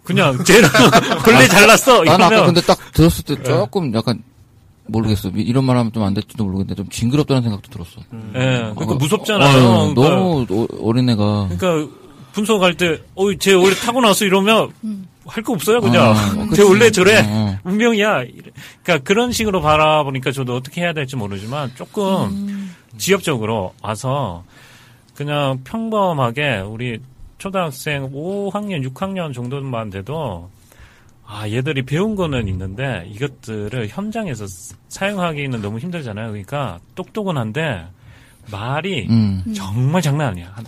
그냥 0.04 0.36
쟤는 0.44 0.68
원래 1.26 1.46
잘났어. 1.48 2.02
난 2.04 2.20
아까 2.22 2.44
근데 2.46 2.60
딱 2.62 2.76
들었을 2.92 3.24
때 3.24 3.42
조금 3.42 3.92
약간 3.94 4.22
모르겠어. 4.86 5.28
이- 5.36 5.42
이런 5.42 5.64
말 5.64 5.76
하면 5.76 5.92
좀 5.92 6.02
안 6.02 6.12
될지도 6.14 6.44
모르겠는데 6.44 6.74
좀 6.74 6.88
징그럽다는 6.88 7.42
생각도 7.42 7.70
들었어. 7.70 8.00
예, 8.34 8.72
그러니까 8.74 8.92
어, 8.92 8.94
무섭잖아요. 8.96 9.64
어, 9.68 9.94
그러니까, 9.94 10.16
너무 10.16 10.46
어- 10.50 10.88
어린애가. 10.88 11.48
그러니까 11.56 11.92
분석할 12.32 12.74
때, 12.76 12.98
어이, 13.14 13.36
쟤 13.38 13.52
원래 13.52 13.74
타고 13.74 14.00
나서 14.00 14.24
이러면 14.24 14.72
할 15.26 15.42
거 15.42 15.52
없어요, 15.52 15.80
그냥. 15.80 16.10
어, 16.10 16.14
쟤 16.44 16.46
그치. 16.48 16.62
원래 16.62 16.90
저래. 16.90 17.20
어. 17.24 17.58
운명이야. 17.64 18.24
그러니까 18.82 18.98
그런 19.04 19.32
식으로 19.32 19.60
바라보니까 19.60 20.32
저도 20.32 20.56
어떻게 20.56 20.80
해야 20.82 20.92
될지 20.92 21.16
모르지만 21.16 21.70
조금 21.74 22.70
지엽적으로 22.98 23.74
와서 23.82 24.44
그냥 25.14 25.60
평범하게 25.64 26.58
우리 26.66 27.00
초등학생 27.38 28.10
5학년, 28.12 28.88
6학년 28.92 29.32
정도만 29.34 29.90
돼도 29.90 30.50
아, 31.26 31.48
얘들이 31.48 31.82
배운 31.82 32.14
거는 32.14 32.46
있는데 32.48 33.08
이것들을 33.12 33.88
현장에서 33.88 34.46
스- 34.46 34.74
사용하기는 34.88 35.62
너무 35.62 35.78
힘들잖아요. 35.78 36.28
그러니까 36.28 36.78
똑똑은 36.94 37.36
한데 37.38 37.86
말이 38.50 39.06
음. 39.08 39.42
정말 39.54 40.02
장난 40.02 40.28
아니야. 40.28 40.50
한 40.54 40.64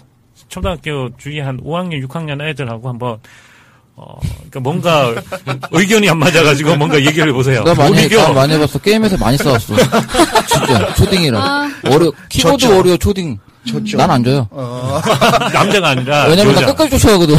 초등학교 0.49 1.11
주위 1.17 1.41
한 1.41 1.59
5학년, 1.61 2.05
6학년 2.07 2.41
애들하고 2.41 2.89
한번 2.89 3.19
어, 3.97 4.19
그러니까 4.51 4.61
뭔가 4.61 5.15
의견이 5.71 6.09
안 6.11 6.19
맞아가지고 6.19 6.77
뭔가 6.77 6.97
얘기를 7.05 7.29
해보세요. 7.29 7.63
나 7.63 7.75
많이. 7.75 8.09
나 8.09 8.33
많이 8.33 8.55
해봤어. 8.55 8.79
게임에서 8.81 9.17
많이 9.19 9.37
싸웠어. 9.39 9.75
진짜, 10.49 10.95
초딩이랑. 10.95 11.41
아. 11.41 11.71
어려, 11.85 12.11
키보드 12.29 12.57
졌죠. 12.59 12.79
어려, 12.79 12.97
초딩. 12.97 13.39
난 13.97 14.11
안 14.11 14.23
줘요. 14.23 14.47
남자가 15.55 15.89
아니라 15.91 16.27
왜냐면 16.27 16.55
여자. 16.55 16.67
나 16.67 16.75
끝까지 16.75 16.99
쫓아가거든. 16.99 17.35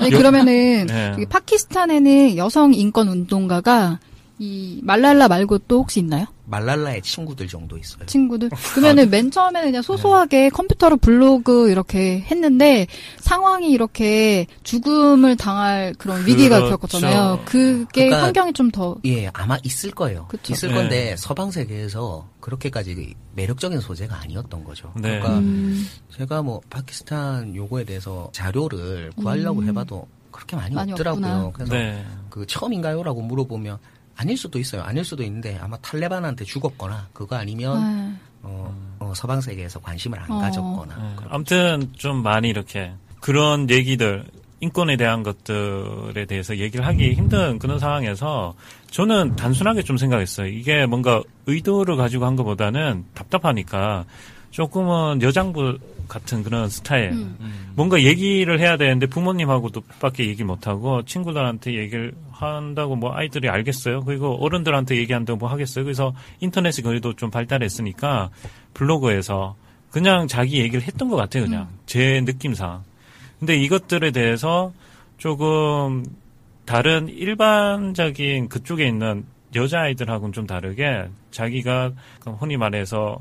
아니 0.00 0.10
그러면은 0.10 0.86
네. 0.86 1.24
파키스탄에는 1.30 2.36
여성 2.36 2.74
인권 2.74 3.06
운동가가 3.08 4.00
이 4.38 4.80
말랄라 4.82 5.28
말고 5.28 5.58
또 5.60 5.78
혹시 5.80 6.00
있나요? 6.00 6.26
말랄라의 6.44 7.02
친구들 7.02 7.48
정도 7.48 7.76
있어요. 7.76 8.06
친구들? 8.06 8.50
그러면은 8.74 9.10
맨 9.10 9.30
처음에는 9.30 9.68
그냥 9.68 9.82
소소하게 9.82 10.50
컴퓨터로 10.50 10.98
블로그 10.98 11.70
이렇게 11.70 12.20
했는데 12.20 12.86
상황이 13.18 13.70
이렇게 13.72 14.46
죽음을 14.62 15.36
당할 15.36 15.94
그런 15.98 16.24
위기가 16.26 16.58
그렇죠. 16.58 16.76
겪었잖아요. 16.76 17.40
그게 17.46 18.04
그러니까 18.06 18.22
환경이 18.24 18.52
좀 18.52 18.66
더 18.70 18.96
예, 19.06 19.28
아마 19.32 19.56
있을 19.62 19.90
거예요. 19.90 20.26
그쵸. 20.28 20.52
있을 20.52 20.68
네. 20.70 20.74
건데 20.74 21.16
서방 21.16 21.50
세계에서 21.50 22.28
그렇게까지 22.40 23.14
매력적인 23.34 23.80
소재가 23.80 24.20
아니었던 24.22 24.64
거죠. 24.64 24.92
네. 24.96 25.18
그러니까 25.18 25.38
음, 25.38 25.86
제가 26.16 26.42
뭐 26.42 26.60
파키스탄 26.68 27.54
요거에 27.54 27.84
대해서 27.84 28.28
자료를 28.32 29.12
구하려고 29.16 29.60
음. 29.60 29.68
해봐도 29.68 30.06
그렇게 30.30 30.56
많이, 30.56 30.74
많이 30.74 30.92
없더라고요. 30.92 31.26
없구나. 31.26 31.50
그래서 31.52 31.72
네. 31.74 32.04
그 32.28 32.46
처음인가요라고 32.46 33.22
물어보면 33.22 33.78
아닐 34.16 34.36
수도 34.36 34.58
있어요. 34.58 34.82
아닐 34.82 35.04
수도 35.04 35.22
있는데 35.22 35.58
아마 35.60 35.76
탈레반한테 35.78 36.44
죽었거나 36.44 37.08
그거 37.12 37.36
아니면 37.36 37.76
아, 37.76 38.16
어, 38.42 38.96
어, 38.98 39.12
서방 39.14 39.40
세계에서 39.40 39.80
관심을 39.80 40.18
안 40.18 40.30
어. 40.30 40.38
가졌거나 40.38 40.96
네. 40.96 41.26
아무튼 41.28 41.92
좀 41.96 42.22
많이 42.22 42.48
이렇게 42.48 42.92
그런 43.20 43.68
얘기들 43.68 44.24
인권에 44.60 44.96
대한 44.96 45.22
것들에 45.22 46.24
대해서 46.24 46.56
얘기를 46.56 46.86
하기 46.86 47.12
힘든 47.12 47.58
그런 47.58 47.78
상황에서 47.78 48.54
저는 48.90 49.36
단순하게 49.36 49.82
좀 49.82 49.98
생각했어요. 49.98 50.46
이게 50.46 50.86
뭔가 50.86 51.22
의도를 51.46 51.96
가지고 51.96 52.24
한 52.24 52.36
것보다는 52.36 53.04
답답하니까 53.14 54.06
조금은 54.50 55.20
여장부 55.20 55.78
같은 56.08 56.42
그런 56.42 56.68
스타일. 56.68 57.10
음. 57.12 57.72
뭔가 57.74 58.02
얘기를 58.02 58.58
해야 58.60 58.76
되는데 58.76 59.06
부모님하고도 59.06 59.82
밖에 60.00 60.26
얘기 60.26 60.44
못하고 60.44 61.04
친구들한테 61.04 61.74
얘기를 61.74 62.12
한다고 62.30 62.96
뭐 62.96 63.14
아이들이 63.14 63.48
알겠어요. 63.48 64.04
그리고 64.04 64.42
어른들한테 64.42 64.96
얘기한다고 64.96 65.38
뭐 65.38 65.48
하겠어요. 65.50 65.84
그래서 65.84 66.14
인터넷이 66.40 66.82
그래도 66.82 67.14
좀 67.14 67.30
발달했으니까 67.30 68.30
블로그에서 68.74 69.56
그냥 69.90 70.28
자기 70.28 70.60
얘기를 70.60 70.82
했던 70.82 71.08
것 71.08 71.16
같아요. 71.16 71.44
그냥 71.44 71.68
제 71.86 72.20
느낌상. 72.24 72.82
근데 73.38 73.56
이것들에 73.56 74.10
대해서 74.10 74.72
조금 75.18 76.04
다른 76.64 77.08
일반적인 77.08 78.48
그쪽에 78.48 78.86
있는 78.86 79.24
여자아이들하고는 79.54 80.32
좀 80.32 80.46
다르게 80.46 81.08
자기가 81.30 81.92
그 82.20 82.30
흔히 82.32 82.56
말해서 82.56 83.18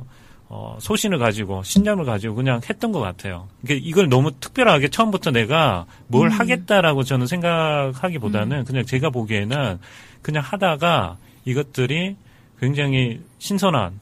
어, 0.47 0.77
소신을 0.79 1.17
가지고 1.17 1.63
신념을 1.63 2.05
가지고 2.05 2.35
그냥 2.35 2.61
했던 2.69 2.91
것 2.91 2.99
같아요. 2.99 3.47
이게 3.63 3.75
이걸 3.75 4.09
너무 4.09 4.31
특별하게 4.39 4.89
처음부터 4.89 5.31
내가 5.31 5.85
뭘 6.07 6.29
하겠다라고 6.29 7.03
저는 7.03 7.25
생각하기보다는 7.27 8.65
그냥 8.65 8.85
제가 8.85 9.09
보기에는 9.09 9.79
그냥 10.21 10.43
하다가 10.43 11.17
이것들이 11.45 12.15
굉장히 12.59 13.21
신선한 13.39 13.99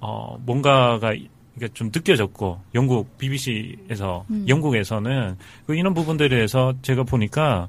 어, 0.00 0.36
뭔가가 0.44 1.12
이게 1.56 1.68
좀 1.72 1.90
느껴졌고 1.94 2.60
영국 2.74 3.16
BBC에서 3.18 4.24
음. 4.30 4.44
영국에서는 4.48 5.36
그 5.66 5.74
이런 5.76 5.94
부분들에 5.94 6.28
대해서 6.28 6.74
제가 6.82 7.04
보니까 7.04 7.68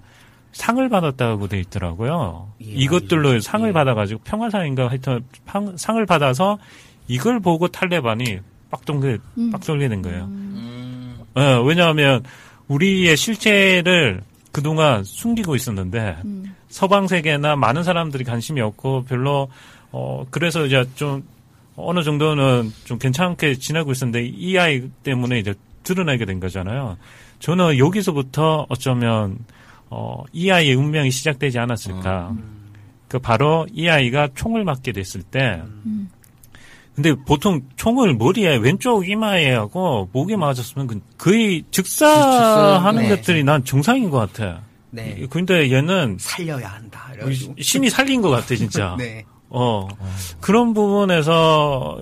상을 0.52 0.88
받았다고 0.88 1.48
돼 1.50 1.60
있더라고요. 1.60 2.50
예, 2.64 2.66
이것들로 2.66 3.28
맞아요. 3.30 3.40
상을 3.42 3.68
예. 3.70 3.74
받아가지고 3.74 4.22
평화상인가 4.24 4.88
하여튼 4.88 5.26
팡- 5.46 5.76
상을 5.76 6.04
받아서 6.06 6.58
이걸 7.08 7.40
보고 7.40 7.68
탈레반이 7.68 8.40
빡동게 8.72 9.18
음. 9.38 9.52
빡돌게 9.52 9.88
된 9.90 10.02
거예요. 10.02 10.30
예, 11.38 11.62
왜냐하면 11.66 12.24
우리의 12.68 13.16
실체를 13.18 14.22
그동안 14.52 15.04
숨기고 15.04 15.56
있었는데 15.56 16.18
음. 16.26 16.56
서방 16.70 17.08
세계나 17.08 17.56
많은 17.56 17.84
사람들이 17.84 18.24
관심이 18.24 18.62
없고 18.62 19.04
별로 19.04 19.50
어 19.92 20.26
그래서 20.30 20.66
이제 20.66 20.86
좀 20.96 21.24
어느 21.76 22.04
정도는 22.04 22.72
좀 22.86 22.98
괜찮게 22.98 23.56
지내고 23.56 23.92
있었는데 23.92 24.26
이 24.26 24.58
아이 24.58 24.90
때문에 25.04 25.40
이제 25.40 25.54
드러나게 25.84 26.26
된 26.26 26.40
거잖아요. 26.40 26.98
저는 27.40 27.78
여기서부터 27.78 28.66
어쩌면 28.70 29.40
어이 29.90 30.52
아이의 30.52 30.76
운명이 30.76 31.12
시작되지 31.12 31.60
않았을까. 31.60 32.36
그 33.08 33.20
바로 33.20 33.68
이 33.72 33.88
아이가 33.88 34.30
총을 34.34 34.64
맞게 34.64 34.94
됐을 34.94 35.22
때 35.22 35.62
음. 35.86 36.10
근데 36.96 37.14
보통 37.14 37.62
총을 37.76 38.14
머리에 38.16 38.56
왼쪽 38.56 39.08
이마에 39.10 39.54
하고 39.54 40.10
목에 40.14 40.36
맞았으면 40.38 40.88
그- 40.88 41.02
거의 41.18 41.64
즉사하는 41.72 43.04
네. 43.04 43.10
것들이 43.10 43.44
난 43.44 43.64
정상인 43.66 44.10
것 44.10 44.18
같아. 44.32 44.62
네. 44.92 45.26
근데 45.30 45.72
얘는 45.72 46.18
살려야 46.20 46.70
한다. 46.70 47.10
이래가지고. 47.14 47.56
신이 47.60 47.90
살린 47.90 48.22
것 48.22 48.30
같아, 48.30 48.56
진짜. 48.56 48.96
네. 49.00 49.26
어, 49.50 49.88
그런 50.40 50.74
부분에서 50.74 52.00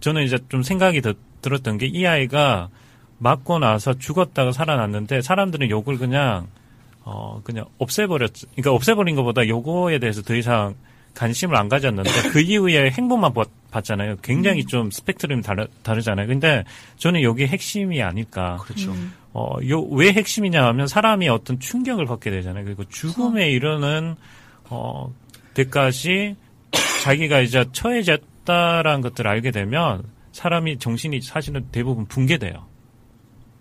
저는 0.00 0.22
이제 0.24 0.38
좀 0.48 0.62
생각이 0.62 1.00
드- 1.00 1.14
들었던 1.40 1.78
게 1.78 1.86
이 1.86 2.06
아이가 2.06 2.68
맞고 3.18 3.58
나서 3.58 3.94
죽었다가 3.94 4.52
살아났는데 4.52 5.22
사람들은 5.22 5.70
욕을 5.70 5.96
그냥 5.96 6.48
어 7.04 7.40
그냥 7.44 7.64
없애버렸 7.78 8.32
그러니까 8.54 8.72
없애버린 8.72 9.16
것보다 9.16 9.46
요거에 9.48 9.98
대해서 9.98 10.20
더 10.22 10.34
이상 10.34 10.74
관심을 11.16 11.56
안 11.56 11.68
가졌는데 11.68 12.28
그 12.30 12.40
이후에 12.40 12.90
행보만 12.90 13.32
봤, 13.32 13.48
봤잖아요. 13.70 14.16
굉장히 14.22 14.64
좀 14.64 14.90
스펙트럼이 14.90 15.42
다르, 15.42 15.66
다르잖아요. 15.82 16.26
근데 16.26 16.62
저는 16.98 17.22
여기 17.22 17.46
핵심이 17.46 18.02
아닐까. 18.02 18.58
그렇죠. 18.60 18.94
어, 19.32 19.56
요, 19.68 19.80
왜 19.82 20.12
핵심이냐 20.12 20.64
하면 20.66 20.86
사람이 20.86 21.28
어떤 21.28 21.58
충격을 21.58 22.04
받게 22.06 22.30
되잖아요. 22.30 22.64
그리고 22.64 22.84
죽음에 22.84 23.50
이르는, 23.50 24.16
어, 24.64 25.12
때까지 25.54 26.36
자기가 27.02 27.40
이제 27.40 27.64
처해졌다라는 27.72 29.00
것들을 29.00 29.30
알게 29.30 29.50
되면 29.50 30.02
사람이 30.32 30.78
정신이 30.78 31.22
사실은 31.22 31.66
대부분 31.72 32.06
붕괴돼요. 32.06 32.66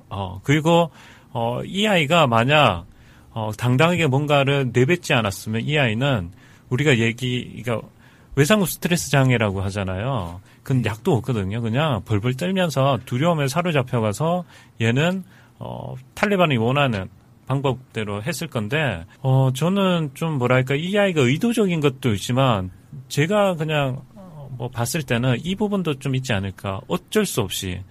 어, 0.10 0.42
그리고, 0.44 0.92
어, 1.32 1.62
이 1.64 1.88
아이가 1.88 2.28
만약, 2.28 2.86
어, 3.32 3.52
당당하게 3.58 4.08
뭔가를 4.08 4.72
내뱉지 4.74 5.14
않았으면 5.14 5.62
이 5.62 5.78
아이는 5.78 6.32
우리가 6.70 7.00
얘기, 7.00 7.62
그러니까 7.64 7.88
외상후 8.36 8.66
스트레스 8.66 9.10
장애라고 9.12 9.62
하잖아요. 9.62 10.42
그건 10.64 10.86
약도 10.86 11.14
없거든요. 11.14 11.62
그냥 11.62 12.02
벌벌 12.04 12.36
떨면서 12.36 13.00
두려움에 13.06 13.48
사로잡혀가서 13.48 14.44
얘는 14.82 15.24
어, 15.60 15.96
탈레반이 16.16 16.58
원하는 16.58 17.08
방법대로 17.48 18.24
했을 18.24 18.48
건데, 18.48 19.06
어, 19.22 19.52
저는 19.54 20.12
좀 20.14 20.38
뭐랄까, 20.38 20.76
이 20.76 20.98
아이가 20.98 21.22
의도적인 21.22 21.80
것도 21.80 22.14
있지만, 22.14 22.72
제가 23.08 23.56
그냥, 23.56 24.02
어, 24.16 24.50
뭐 24.58 24.70
봤을 24.70 25.04
때는 25.04 25.38
이 25.44 25.56
부분도 25.56 26.00
좀 26.00 26.16
있지 26.16 26.34
않을까. 26.34 26.82
어쩔 26.88 27.26
수 27.26 27.42
없이. 27.42 27.82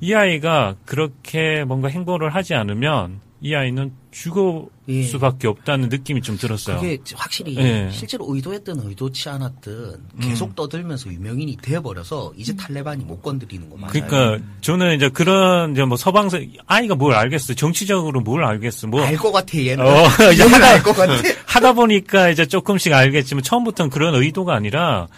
이 0.00 0.14
아이가 0.14 0.74
그렇게 0.84 1.64
뭔가 1.64 1.88
행보를 1.88 2.34
하지 2.34 2.54
않으면, 2.54 3.20
이 3.40 3.54
아이는 3.54 3.92
죽을 4.14 4.62
예. 4.88 5.02
수밖에 5.02 5.48
없다는 5.48 5.88
느낌이 5.88 6.22
좀 6.22 6.36
들었어요. 6.38 6.78
그게 6.78 6.98
확실히 7.16 7.56
예. 7.56 7.88
실제로 7.90 8.24
의도했든 8.32 8.86
의도치 8.88 9.28
않았든 9.28 9.96
계속 10.22 10.54
떠들면서 10.54 11.12
유명인이 11.12 11.56
돼버려서 11.60 12.32
이제 12.36 12.54
탈레반이 12.54 13.04
못 13.04 13.20
건드리는 13.22 13.68
거 13.68 13.76
맞아요. 13.76 13.90
그러니까 13.92 14.38
저는 14.60 14.94
이제 14.94 15.08
그런 15.08 15.72
이제 15.72 15.82
뭐 15.84 15.96
서방서 15.96 16.38
아이가 16.66 16.94
뭘 16.94 17.14
알겠어 17.14 17.54
정치적으로 17.54 18.20
뭘 18.20 18.44
알겠어 18.44 18.86
뭐 18.86 19.02
알 19.02 19.16
것 19.16 19.32
같아 19.32 19.58
얘는. 19.58 19.84
어, 19.84 20.04
이제 20.32 20.44
얘는 20.44 20.58
하다- 20.60 20.62
알것 20.74 20.96
같아. 20.96 21.12
하다 21.46 21.72
보니까 21.72 22.28
이제 22.30 22.46
조금씩 22.46 22.92
알겠지만 22.92 23.42
처음부터는 23.42 23.90
그런 23.90 24.14
의도가 24.14 24.54
아니라 24.54 25.08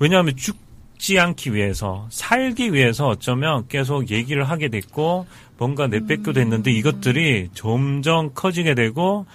왜냐하면 0.00 0.34
죽 0.36 0.56
지 1.00 1.18
않기 1.18 1.54
위해서 1.54 2.06
살기 2.10 2.74
위해서 2.74 3.08
어쩌면 3.08 3.66
계속 3.68 4.10
얘기를 4.10 4.44
하게 4.44 4.68
됐고 4.68 5.26
뭔가 5.56 5.86
내뺏겨 5.86 6.32
됐는데 6.32 6.70
이것들이 6.72 7.48
점점 7.54 8.32
커지게 8.34 8.74
되고 8.74 9.26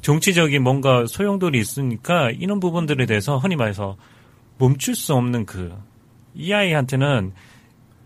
정치적인 0.00 0.62
뭔가 0.62 1.06
소용돌이 1.06 1.58
있으니까 1.60 2.30
이런 2.30 2.58
부분들에 2.58 3.06
대해서 3.06 3.38
흔히 3.38 3.54
말해서 3.56 3.96
멈출 4.58 4.94
수 4.94 5.14
없는 5.14 5.46
그 5.46 5.92
이 6.34 6.52
아이한테는 6.52 7.32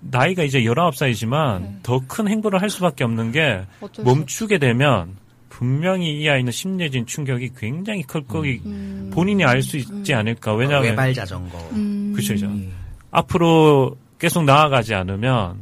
나이가 0.00 0.42
이제 0.42 0.60
19살이지만 0.62 1.82
더큰 1.82 2.28
행보를 2.28 2.60
할 2.60 2.70
수밖에 2.70 3.04
없는 3.04 3.32
게 3.32 3.62
멈추게 4.04 4.58
되면 4.58 5.16
분명히 5.48 6.20
이 6.20 6.28
아이는 6.28 6.52
심리적인 6.52 7.06
충격이 7.06 7.52
굉장히 7.56 8.02
클 8.02 8.22
거기 8.24 8.60
음. 8.66 9.10
본인이 9.12 9.44
알 9.44 9.62
수 9.62 9.78
있지 9.78 10.12
않을까 10.12 10.54
왜냐하면 10.54 10.90
외발 10.90 11.14
자전거. 11.14 11.58
음. 11.72 12.12
그쵸, 12.14 12.34
그쵸. 12.34 12.50
예. 13.16 13.20
앞으로 13.20 13.96
계속 14.18 14.44
나아가지 14.44 14.94
않으면 14.94 15.58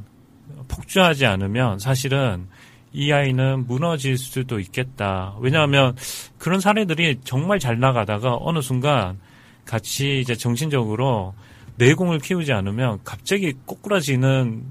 폭주하지 0.69 1.27
않으면 1.27 1.79
사실은 1.79 2.47
이 2.93 3.13
아이는 3.13 3.67
무너질 3.67 4.17
수도 4.17 4.61
있겠다. 4.61 5.35
왜냐하면 5.41 5.97
그런 6.39 6.61
사례들이 6.61 7.21
정말 7.25 7.59
잘 7.59 7.81
나가다가 7.81 8.37
어느 8.41 8.61
순간 8.61 9.19
같이 9.65 10.21
이제 10.21 10.37
정신적으로 10.37 11.35
내공을 11.77 12.21
키우지 12.21 12.53
않으면 12.53 13.01
갑자기 13.03 13.53
꼬꾸라지는 13.65 14.65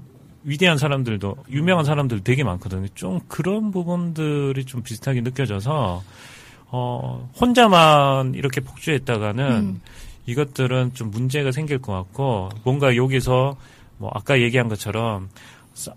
위대한 0.44 0.78
사람들도 0.78 1.36
유명한 1.50 1.84
사람들 1.84 2.20
되게 2.20 2.44
많거든요. 2.44 2.86
좀 2.94 3.20
그런 3.28 3.70
부분들이 3.70 4.64
좀 4.64 4.82
비슷하게 4.82 5.20
느껴져서 5.22 6.02
어 6.68 7.30
혼자만 7.40 8.34
이렇게 8.34 8.60
폭주했다가는 8.60 9.50
음. 9.50 9.80
이것들은 10.26 10.94
좀 10.94 11.10
문제가 11.10 11.52
생길 11.52 11.78
것 11.78 11.92
같고 11.92 12.50
뭔가 12.64 12.96
여기서 12.96 13.56
뭐 13.98 14.10
아까 14.14 14.40
얘기한 14.40 14.68
것처럼 14.68 15.28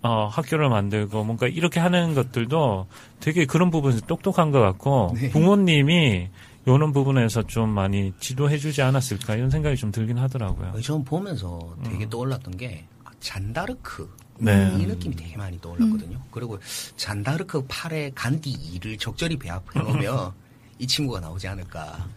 어, 0.01 0.25
학교를 0.27 0.69
만들고 0.69 1.23
뭔가 1.23 1.47
이렇게 1.47 1.79
하는 1.79 2.13
것들도 2.13 2.87
되게 3.19 3.45
그런 3.45 3.69
부분에서 3.69 4.01
똑똑한 4.01 4.51
것 4.51 4.59
같고 4.59 5.15
네. 5.15 5.29
부모님이 5.29 6.29
이런 6.65 6.91
부분에서 6.91 7.43
좀 7.43 7.69
많이 7.69 8.11
지도해주지 8.19 8.81
않았을까 8.81 9.35
이런 9.35 9.49
생각이 9.49 9.77
좀 9.77 9.91
들긴 9.91 10.17
하더라고요. 10.17 10.73
어, 10.75 10.81
전 10.81 11.03
보면서 11.03 11.75
되게 11.83 12.09
떠올랐던 12.09 12.57
게 12.57 12.85
아, 13.05 13.11
잔다르크 13.19 14.09
네. 14.39 14.75
이 14.77 14.85
느낌이 14.85 15.15
되게 15.15 15.37
많이 15.37 15.59
떠올랐거든요. 15.61 16.19
그리고 16.31 16.59
잔다르크 16.97 17.65
팔에 17.67 18.11
간디 18.13 18.51
2를 18.51 18.99
적절히 18.99 19.37
배합해 19.37 19.79
놓으면 19.79 20.31
이 20.79 20.85
친구가 20.85 21.19
나오지 21.19 21.47
않을까. 21.47 22.07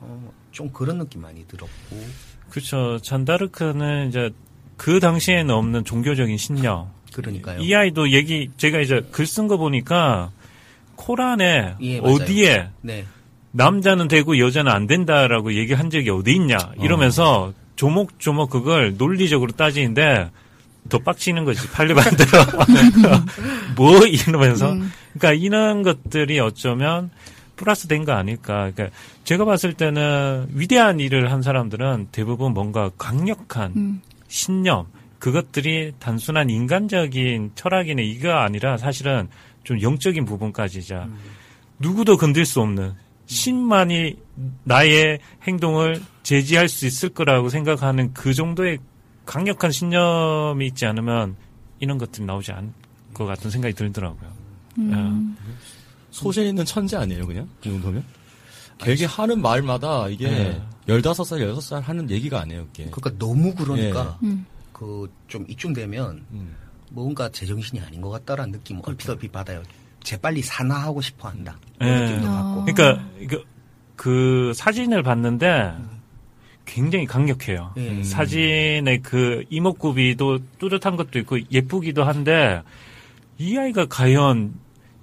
어, 0.00 0.32
좀 0.58 0.70
그런 0.72 0.98
느낌 0.98 1.22
많이 1.22 1.46
들었고. 1.46 1.70
그렇죠. 2.50 2.98
잔다르크는 3.00 4.08
이제 4.08 4.30
그 4.76 4.98
당시에는 4.98 5.54
없는 5.54 5.84
종교적인 5.84 6.36
신념. 6.36 6.88
그러니까요. 7.12 7.60
이 7.60 7.72
아이도 7.72 8.10
얘기 8.10 8.50
제가 8.56 8.80
이제 8.80 9.06
글 9.12 9.24
쓴 9.24 9.46
거 9.46 9.56
보니까 9.56 10.32
코란에 10.96 11.74
예. 11.80 11.98
어디에 12.00 12.70
네. 12.80 13.04
남자는 13.52 14.08
되고 14.08 14.36
여자는 14.36 14.72
안 14.72 14.88
된다라고 14.88 15.54
얘기한 15.54 15.90
적이 15.90 16.10
어디 16.10 16.32
있냐 16.34 16.58
이러면서 16.82 17.52
조목조목 17.76 18.50
그걸 18.50 18.96
논리적으로 18.98 19.52
따지는데 19.52 20.28
더 20.88 20.98
빡치는 20.98 21.44
거지 21.44 21.68
팔리반대로 21.70 22.30
뭐 23.76 24.04
이러면서 24.06 24.76
그러니까 25.14 25.32
이런 25.34 25.84
것들이 25.84 26.40
어쩌면 26.40 27.10
플러스 27.58 27.86
된 27.88 28.04
거 28.04 28.12
아닐까 28.12 28.70
그러니까 28.70 28.88
제가 29.24 29.44
봤을 29.44 29.74
때는 29.74 30.48
위대한 30.54 31.00
일을 31.00 31.30
한 31.30 31.42
사람들은 31.42 32.08
대부분 32.12 32.54
뭔가 32.54 32.90
강력한 32.96 33.72
음. 33.76 34.00
신념 34.28 34.86
그것들이 35.18 35.92
단순한 35.98 36.48
인간적인 36.48 37.52
철학이나 37.54 38.00
이가 38.02 38.44
아니라 38.44 38.78
사실은 38.78 39.28
좀 39.64 39.82
영적인 39.82 40.24
부분까지자 40.24 41.08
누구도 41.80 42.16
건들 42.16 42.46
수 42.46 42.60
없는 42.60 42.94
신만이 43.26 44.14
나의 44.64 45.18
행동을 45.46 46.00
제지할 46.22 46.68
수 46.68 46.86
있을 46.86 47.10
거라고 47.10 47.48
생각하는 47.50 48.14
그 48.14 48.32
정도의 48.32 48.78
강력한 49.26 49.70
신념이 49.70 50.66
있지 50.68 50.86
않으면 50.86 51.36
이런 51.80 51.98
것들이 51.98 52.24
나오지 52.24 52.52
않을 52.52 52.70
것 53.12 53.26
같은 53.26 53.50
생각이 53.50 53.74
들더라고요. 53.74 54.30
음. 54.78 55.36
소재 56.18 56.44
있는 56.44 56.64
천재 56.64 56.96
아니에요, 56.96 57.26
그냥? 57.26 57.48
이 57.62 57.68
정도면? 57.68 58.04
되게 58.78 59.04
하는 59.04 59.40
말마다 59.42 60.08
이게 60.08 60.28
네. 60.28 60.62
15살, 60.86 61.40
16살 61.40 61.82
하는 61.82 62.08
얘기가 62.10 62.40
아니에요, 62.40 62.66
그게. 62.66 62.90
그러니까 62.90 63.10
너무 63.18 63.54
그러니까 63.54 64.18
음. 64.22 64.46
그좀 64.72 65.44
이쯤 65.48 65.72
되면 65.72 66.24
음. 66.30 66.54
뭔가 66.90 67.28
제정신이 67.28 67.80
아닌 67.80 68.00
것 68.00 68.10
같다라는 68.10 68.52
느낌 68.52 68.80
얼핏 68.84 69.08
얼핏 69.10 69.32
받아요. 69.32 69.62
재빨리 70.02 70.42
산화하고 70.42 71.00
싶어 71.00 71.28
한다. 71.28 71.58
예. 71.80 71.84
그런 71.84 72.04
느낌도 72.04 72.28
아. 72.28 72.32
받고. 72.32 72.64
그러니까 72.64 73.08
이거 73.20 73.42
그 73.96 74.52
사진을 74.54 75.02
봤는데 75.02 75.74
굉장히 76.64 77.06
강력해요. 77.06 77.72
예. 77.76 78.02
사진의 78.02 79.00
그 79.02 79.44
이목구비도 79.50 80.38
뚜렷한 80.58 80.96
것도 80.96 81.18
있고 81.20 81.38
예쁘기도 81.50 82.04
한데 82.04 82.62
이 83.38 83.56
아이가 83.56 83.86
과연 83.86 84.54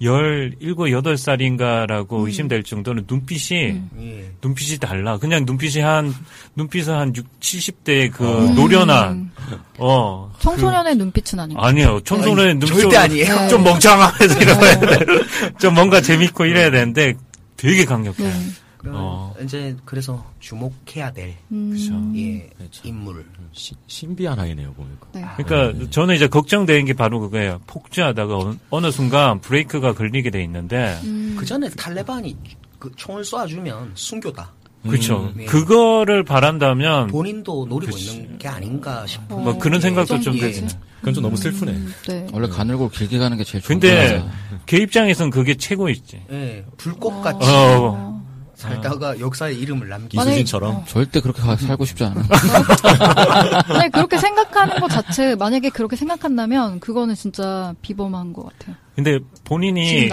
17, 0.02 0.58
8살인가라고 0.60 2.26
의심될 2.26 2.64
정도는 2.64 3.06
눈빛이 3.10 3.82
예. 4.00 4.32
눈빛이 4.42 4.78
달라. 4.78 5.18
그냥 5.18 5.46
눈빛이 5.46 5.82
한 5.82 6.14
눈빛은 6.56 6.94
한 6.94 7.16
6, 7.16 7.40
70대의 7.40 8.12
그 8.12 8.24
노련한 8.56 9.32
어 9.78 10.34
청소년의 10.40 10.96
눈빛은 10.96 11.40
아닌 11.40 11.56
그, 11.56 11.62
것 11.62 11.68
아니요. 11.68 12.02
청소년의 12.04 12.52
아니, 12.52 12.60
눈빛 12.60 12.82
절대 12.82 12.98
아니에요. 12.98 13.48
좀 13.48 13.64
멍청하면서 13.64 14.42
이래야 14.42 14.80
돼. 14.80 15.06
좀 15.60 15.74
뭔가 15.74 16.02
재밌고 16.02 16.46
이래야 16.46 16.72
되는데 16.72 17.16
되게 17.56 17.86
강력해. 17.86 18.24
네. 18.24 18.34
그럼 18.86 18.96
어. 19.02 19.34
이제 19.44 19.76
그래서 19.84 20.24
주목해야 20.40 21.12
될 21.12 21.34
음. 21.52 21.74
예, 22.16 22.48
그렇죠. 22.56 22.88
인물. 22.88 23.26
시- 23.52 23.74
신비한 23.88 24.40
아이네요, 24.40 24.74
보니까. 24.74 25.08
네. 25.14 25.26
그러니까 25.44 25.90
저는 25.90 26.16
이제 26.16 26.28
걱정되는 26.28 26.86
게 26.86 26.94
바로 26.94 27.20
그거예요. 27.20 27.62
폭주하다가 27.66 28.38
어느, 28.38 28.56
어느 28.70 28.92
순간 28.92 29.40
브레이크가 29.42 29.94
걸리게 29.94 30.30
돼 30.30 30.44
있는데 30.44 31.00
음. 31.04 31.36
그 31.40 31.46
전에 31.46 31.70
탈레반이 31.70 32.38
그 32.78 32.92
총을 32.96 33.24
쏴주면 33.24 33.92
순교다. 33.96 34.52
그렇죠. 34.84 35.32
네. 35.36 35.46
그거를 35.46 36.24
바란다면 36.24 37.08
본인도 37.08 37.66
노리고 37.68 37.92
그치. 37.94 38.18
있는 38.18 38.38
게 38.38 38.48
아닌가 38.48 39.08
싶어. 39.08 39.36
뭐 39.38 39.58
그런 39.58 39.82
생각도 39.82 40.20
좀 40.20 40.36
예. 40.36 40.42
되지. 40.42 40.68
그건 41.00 41.14
좀 41.16 41.24
너무 41.24 41.38
슬프네. 41.38 41.72
음, 41.72 41.94
네. 42.08 42.28
원래 42.32 42.48
가늘고 42.48 42.90
길게 42.90 43.18
가는 43.18 43.36
게 43.36 43.44
제일 43.44 43.64
좋은 43.64 43.80
근데. 43.80 44.24
걔 44.68 44.78
입장에선 44.78 45.32
그게 45.32 45.56
최고있지. 45.56 46.22
예, 46.32 46.66
불꽃같이 46.78 47.40
어. 47.50 48.15
살다가 48.56 49.20
역사의 49.20 49.60
이름을 49.60 49.88
남기고 49.90 50.22
만약에- 50.24 50.28
이수진처럼. 50.30 50.86
절대 50.88 51.20
그렇게 51.22 51.42
가- 51.42 51.56
살고 51.56 51.86
싶지 51.86 52.04
않아. 52.06 52.22
만약에 53.70 53.90
그렇게 53.90 54.18
생각하는 54.18 54.80
것 54.80 54.88
자체, 54.90 55.36
만약에 55.36 55.70
그렇게 55.70 55.96
생각한다면, 55.96 56.80
그거는 56.80 57.16
진짜 57.16 57.74
비범한 57.82 58.34
것 58.34 58.46
같아요. 58.46 58.76
근데 58.96 59.20
본인이. 59.44 60.10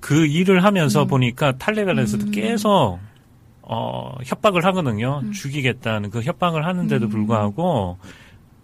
그 0.00 0.26
일을 0.26 0.64
하면서 0.64 1.02
음. 1.02 1.06
보니까 1.08 1.58
탈레반에서도 1.58 2.30
계속 2.32 2.98
어, 3.62 4.16
협박을 4.24 4.64
하거든요. 4.66 5.20
음. 5.22 5.32
죽이겠다는 5.32 6.10
그 6.10 6.22
협박을 6.22 6.66
하는데도 6.66 7.08
불구하고 7.08 7.98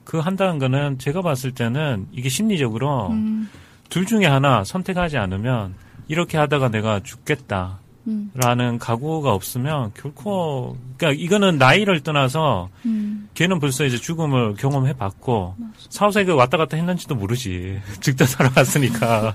그 0.04 0.18
한다는 0.18 0.58
거는 0.58 0.98
제가 0.98 1.22
봤을 1.22 1.52
때는 1.52 2.06
이게 2.12 2.28
심리적으로 2.28 3.08
음, 3.10 3.48
둘 3.88 4.04
중에 4.06 4.26
하나 4.26 4.64
선택하지 4.64 5.16
않으면 5.18 5.74
이렇게 6.08 6.36
하다가 6.38 6.70
내가 6.70 7.00
죽겠다라는 7.04 7.76
음, 8.08 8.78
각오가 8.78 9.32
없으면 9.32 9.92
결코 9.94 10.76
그러니까 10.96 11.22
이거는 11.22 11.58
나이를 11.58 12.00
떠나서 12.00 12.70
음. 12.86 13.28
걔는 13.34 13.60
벌써 13.60 13.84
이제 13.84 13.98
죽음을 13.98 14.54
경험해 14.54 14.94
봤고 14.94 15.54
사후세계 15.90 16.32
왔다 16.32 16.56
갔다 16.56 16.76
했는지도 16.76 17.14
모르지 17.14 17.80
죽다 18.00 18.26
살아갔으니까 18.26 19.34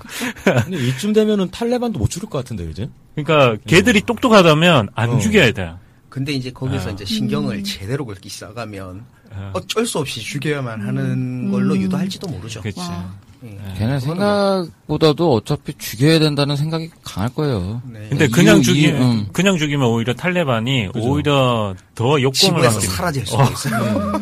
근데 0.64 0.76
이쯤 0.76 1.12
되면은 1.12 1.50
탈레반도 1.50 1.98
못 1.98 2.10
죽을 2.10 2.28
것 2.28 2.38
같은데 2.38 2.68
이제. 2.70 2.88
그러니까 3.14 3.56
걔들이 3.66 4.00
똑똑하다면 4.02 4.88
안 4.94 5.10
어. 5.10 5.18
죽여야 5.18 5.52
돼. 5.52 5.72
근데 6.08 6.32
이제 6.32 6.50
거기서 6.50 6.90
아. 6.90 6.92
이제 6.92 7.04
신경을 7.04 7.56
음. 7.56 7.64
제대로 7.64 8.04
긁기 8.04 8.28
시작하면 8.28 9.04
어. 9.30 9.50
어쩔 9.54 9.86
수 9.86 9.98
없이 9.98 10.20
죽여야만 10.20 10.80
하는 10.80 11.50
걸로 11.50 11.74
음. 11.74 11.80
유도할지도 11.80 12.28
모르죠. 12.28 12.60
그치. 12.60 12.80
와. 12.80 13.14
예. 13.44 13.58
걔네 13.78 14.00
생각보다도 14.00 15.34
어차피 15.34 15.74
죽여야 15.74 16.18
된다는 16.18 16.56
생각이 16.56 16.90
강할 17.02 17.32
거예요. 17.34 17.82
네. 17.86 18.06
근데 18.08 18.24
이- 18.24 18.28
그냥 18.28 18.58
이- 18.58 18.62
죽이면 18.62 19.02
음. 19.02 19.26
그냥 19.32 19.56
죽이면 19.58 19.86
오히려 19.86 20.14
탈레반이 20.14 20.88
그죠. 20.92 21.06
오히려 21.08 21.74
더 21.94 22.16
지구에서 22.32 22.76
하게 22.76 22.86
사라질 22.86 23.26
수도 23.26 23.42
어. 23.42 23.44
있어요. 23.44 24.12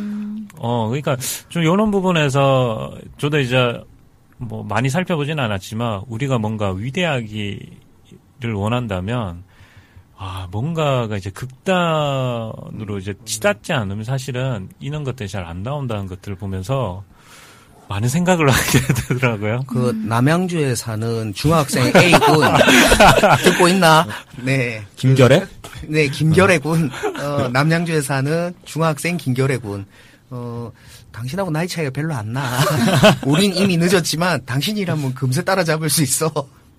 어, 0.58 0.87
그러니까 0.88 1.16
좀 1.48 1.62
이런 1.62 1.90
부분에서 1.90 2.94
저도 3.18 3.40
이제 3.40 3.80
뭐 4.38 4.64
많이 4.64 4.88
살펴보진 4.90 5.38
않았지만 5.38 6.02
우리가 6.08 6.38
뭔가 6.38 6.72
위대하기를 6.72 7.68
원한다면 8.54 9.44
아 10.16 10.46
뭔가가 10.52 11.16
이제 11.16 11.30
극단으로 11.30 12.98
이제 12.98 13.14
치닫지 13.24 13.72
않으면 13.72 14.04
사실은 14.04 14.68
이런 14.80 15.04
것들이 15.04 15.28
잘 15.28 15.44
안 15.44 15.62
나온다는 15.62 16.06
것들을 16.06 16.37
보면서 16.37 17.02
많은 17.88 18.09
생각을 18.09 18.49
하게 18.49 18.81
되더라고요. 19.09 19.64
그 19.66 19.92
남양주에 20.07 20.75
사는 20.75 21.33
중학생 21.35 21.92
A군 21.95 22.47
듣고 23.45 23.68
있나? 23.68 24.07
네. 24.42 24.83
김결에? 24.97 25.47
네, 25.88 26.09
김결애 26.09 26.59
군. 26.59 26.90
어, 27.21 27.49
남양주에 27.49 28.01
사는 28.01 28.55
중학생 28.64 29.16
김결애 29.16 29.59
군. 29.59 29.85
어, 30.31 30.71
당신하고 31.12 31.51
나이 31.51 31.68
차이가 31.68 31.90
별로 31.90 32.14
안 32.14 32.33
나. 32.33 32.49
우린 33.27 33.55
이미 33.55 33.77
늦었지만 33.77 34.47
당신이라면 34.47 35.14
금세 35.14 35.42
따라잡을 35.45 35.90
수 35.90 36.03
있어. 36.03 36.31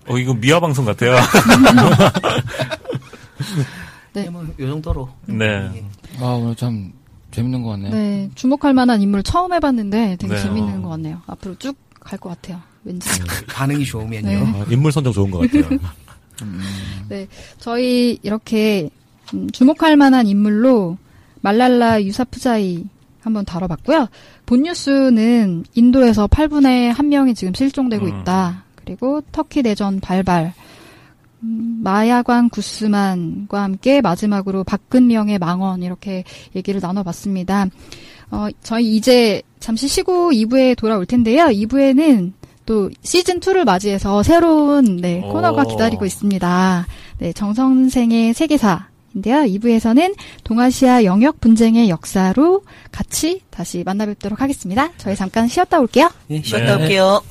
어 0.06 0.18
이거 0.18 0.34
미화 0.34 0.58
방송 0.60 0.84
같아요. 0.84 1.14
네. 4.12 4.22
네, 4.24 4.30
뭐, 4.30 4.44
요 4.58 4.68
정도로. 4.68 5.08
네. 5.26 5.70
예. 5.74 5.84
아, 6.20 6.24
오늘 6.26 6.54
참 6.56 6.92
재밌는 7.34 7.62
것 7.62 7.70
같네요. 7.70 7.92
네, 7.92 8.30
주목할 8.34 8.72
만한 8.74 9.00
인물 9.02 9.22
처음 9.22 9.52
해봤는데 9.52 10.16
되게 10.18 10.34
네. 10.34 10.40
재밌는 10.42 10.78
어. 10.78 10.82
것 10.82 10.88
같네요. 10.90 11.20
앞으로 11.26 11.54
쭉 11.56 11.76
갈 12.04 12.18
것 12.18 12.28
같아요. 12.28 12.60
왠지. 12.84 13.08
반응이 13.48 13.84
좋으면요. 13.86 14.28
네. 14.28 14.36
아, 14.36 14.66
인물 14.68 14.92
선정 14.92 15.10
좋은 15.12 15.30
것 15.30 15.38
같아요. 15.50 15.78
네, 17.08 17.26
저희 17.58 18.18
이렇게 18.22 18.90
음, 19.32 19.48
주목할 19.50 19.96
만한 19.96 20.26
인물로 20.26 20.98
말랄라 21.40 22.02
유사푸자이 22.02 22.84
한번 23.20 23.44
다뤄봤고요. 23.46 24.08
본 24.44 24.62
뉴스는 24.64 25.64
인도에서 25.74 26.26
8분의 26.26 26.92
1명이 26.92 27.34
지금 27.34 27.54
실종되고 27.54 28.04
음. 28.04 28.20
있다. 28.20 28.64
그리고 28.74 29.22
터키 29.32 29.62
내전 29.62 30.00
발발. 30.00 30.52
음, 31.44 31.80
마야관 31.82 32.48
구스만과 32.48 33.62
함께 33.62 34.00
마지막으로 34.00 34.64
박근명의 34.64 35.38
망언 35.38 35.82
이렇게 35.82 36.24
얘기를 36.56 36.80
나눠봤습니다. 36.80 37.66
어, 38.30 38.48
저희 38.62 38.96
이제 38.96 39.42
잠시 39.60 39.86
쉬고 39.86 40.32
2부에 40.32 40.76
돌아올 40.76 41.06
텐데요. 41.06 41.44
2부에는 41.44 42.32
또 42.66 42.90
시즌 43.02 43.40
2를 43.40 43.64
맞이해서 43.64 44.22
새로운 44.22 44.96
네, 44.96 45.20
오. 45.22 45.32
코너가 45.32 45.64
기다리고 45.64 46.06
있습니다. 46.06 46.86
네, 47.18 47.32
정 47.34 47.52
선생의 47.52 48.32
세계사 48.32 48.88
인데요. 49.14 49.42
2부에서는 49.42 50.14
동아시아 50.42 51.04
영역 51.04 51.40
분쟁의 51.40 51.88
역사로 51.88 52.62
같이 52.90 53.42
다시 53.50 53.84
만나 53.84 54.06
뵙도록 54.06 54.40
하겠습니다. 54.40 54.90
저희 54.96 55.14
잠깐 55.14 55.46
쉬었다 55.46 55.78
올게요. 55.78 56.10
예, 56.30 56.42
쉬었다 56.42 56.76
네. 56.78 56.82
올게요. 56.82 57.22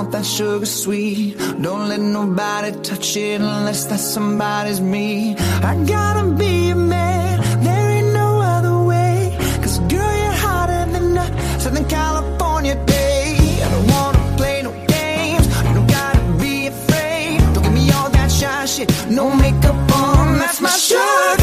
want 0.00 0.12
that 0.12 0.24
sugar 0.24 0.64
sweet. 0.64 1.36
Don't 1.60 1.88
let 1.88 2.00
nobody 2.00 2.70
touch 2.80 3.16
it 3.16 3.40
unless 3.40 3.84
that 3.90 4.00
somebody's 4.00 4.80
me. 4.80 5.36
I 5.70 5.72
gotta 5.94 6.24
be 6.42 6.70
a 6.70 6.74
man, 6.74 7.34
there 7.64 7.90
ain't 7.96 8.12
no 8.22 8.40
other 8.54 8.76
way. 8.90 9.36
Cause 9.62 9.78
girl, 9.92 10.14
you're 10.22 10.38
hotter 10.46 10.82
than 10.92 11.18
a 11.24 11.26
Southern 11.60 11.84
California 11.84 12.76
day. 12.86 13.36
I 13.64 13.68
don't 13.72 13.88
wanna 13.94 14.36
play 14.38 14.62
no 14.62 14.72
games, 14.96 15.46
you 15.68 15.74
don't 15.76 15.90
gotta 15.98 16.22
be 16.44 16.54
afraid. 16.74 17.38
Don't 17.54 17.64
give 17.64 17.74
me 17.80 17.90
all 17.96 18.08
that 18.08 18.30
shy 18.38 18.64
shit, 18.64 18.88
no 19.10 19.24
makeup 19.34 19.80
on, 20.04 20.38
that's 20.38 20.60
my 20.62 20.70
sugar. 20.70 21.39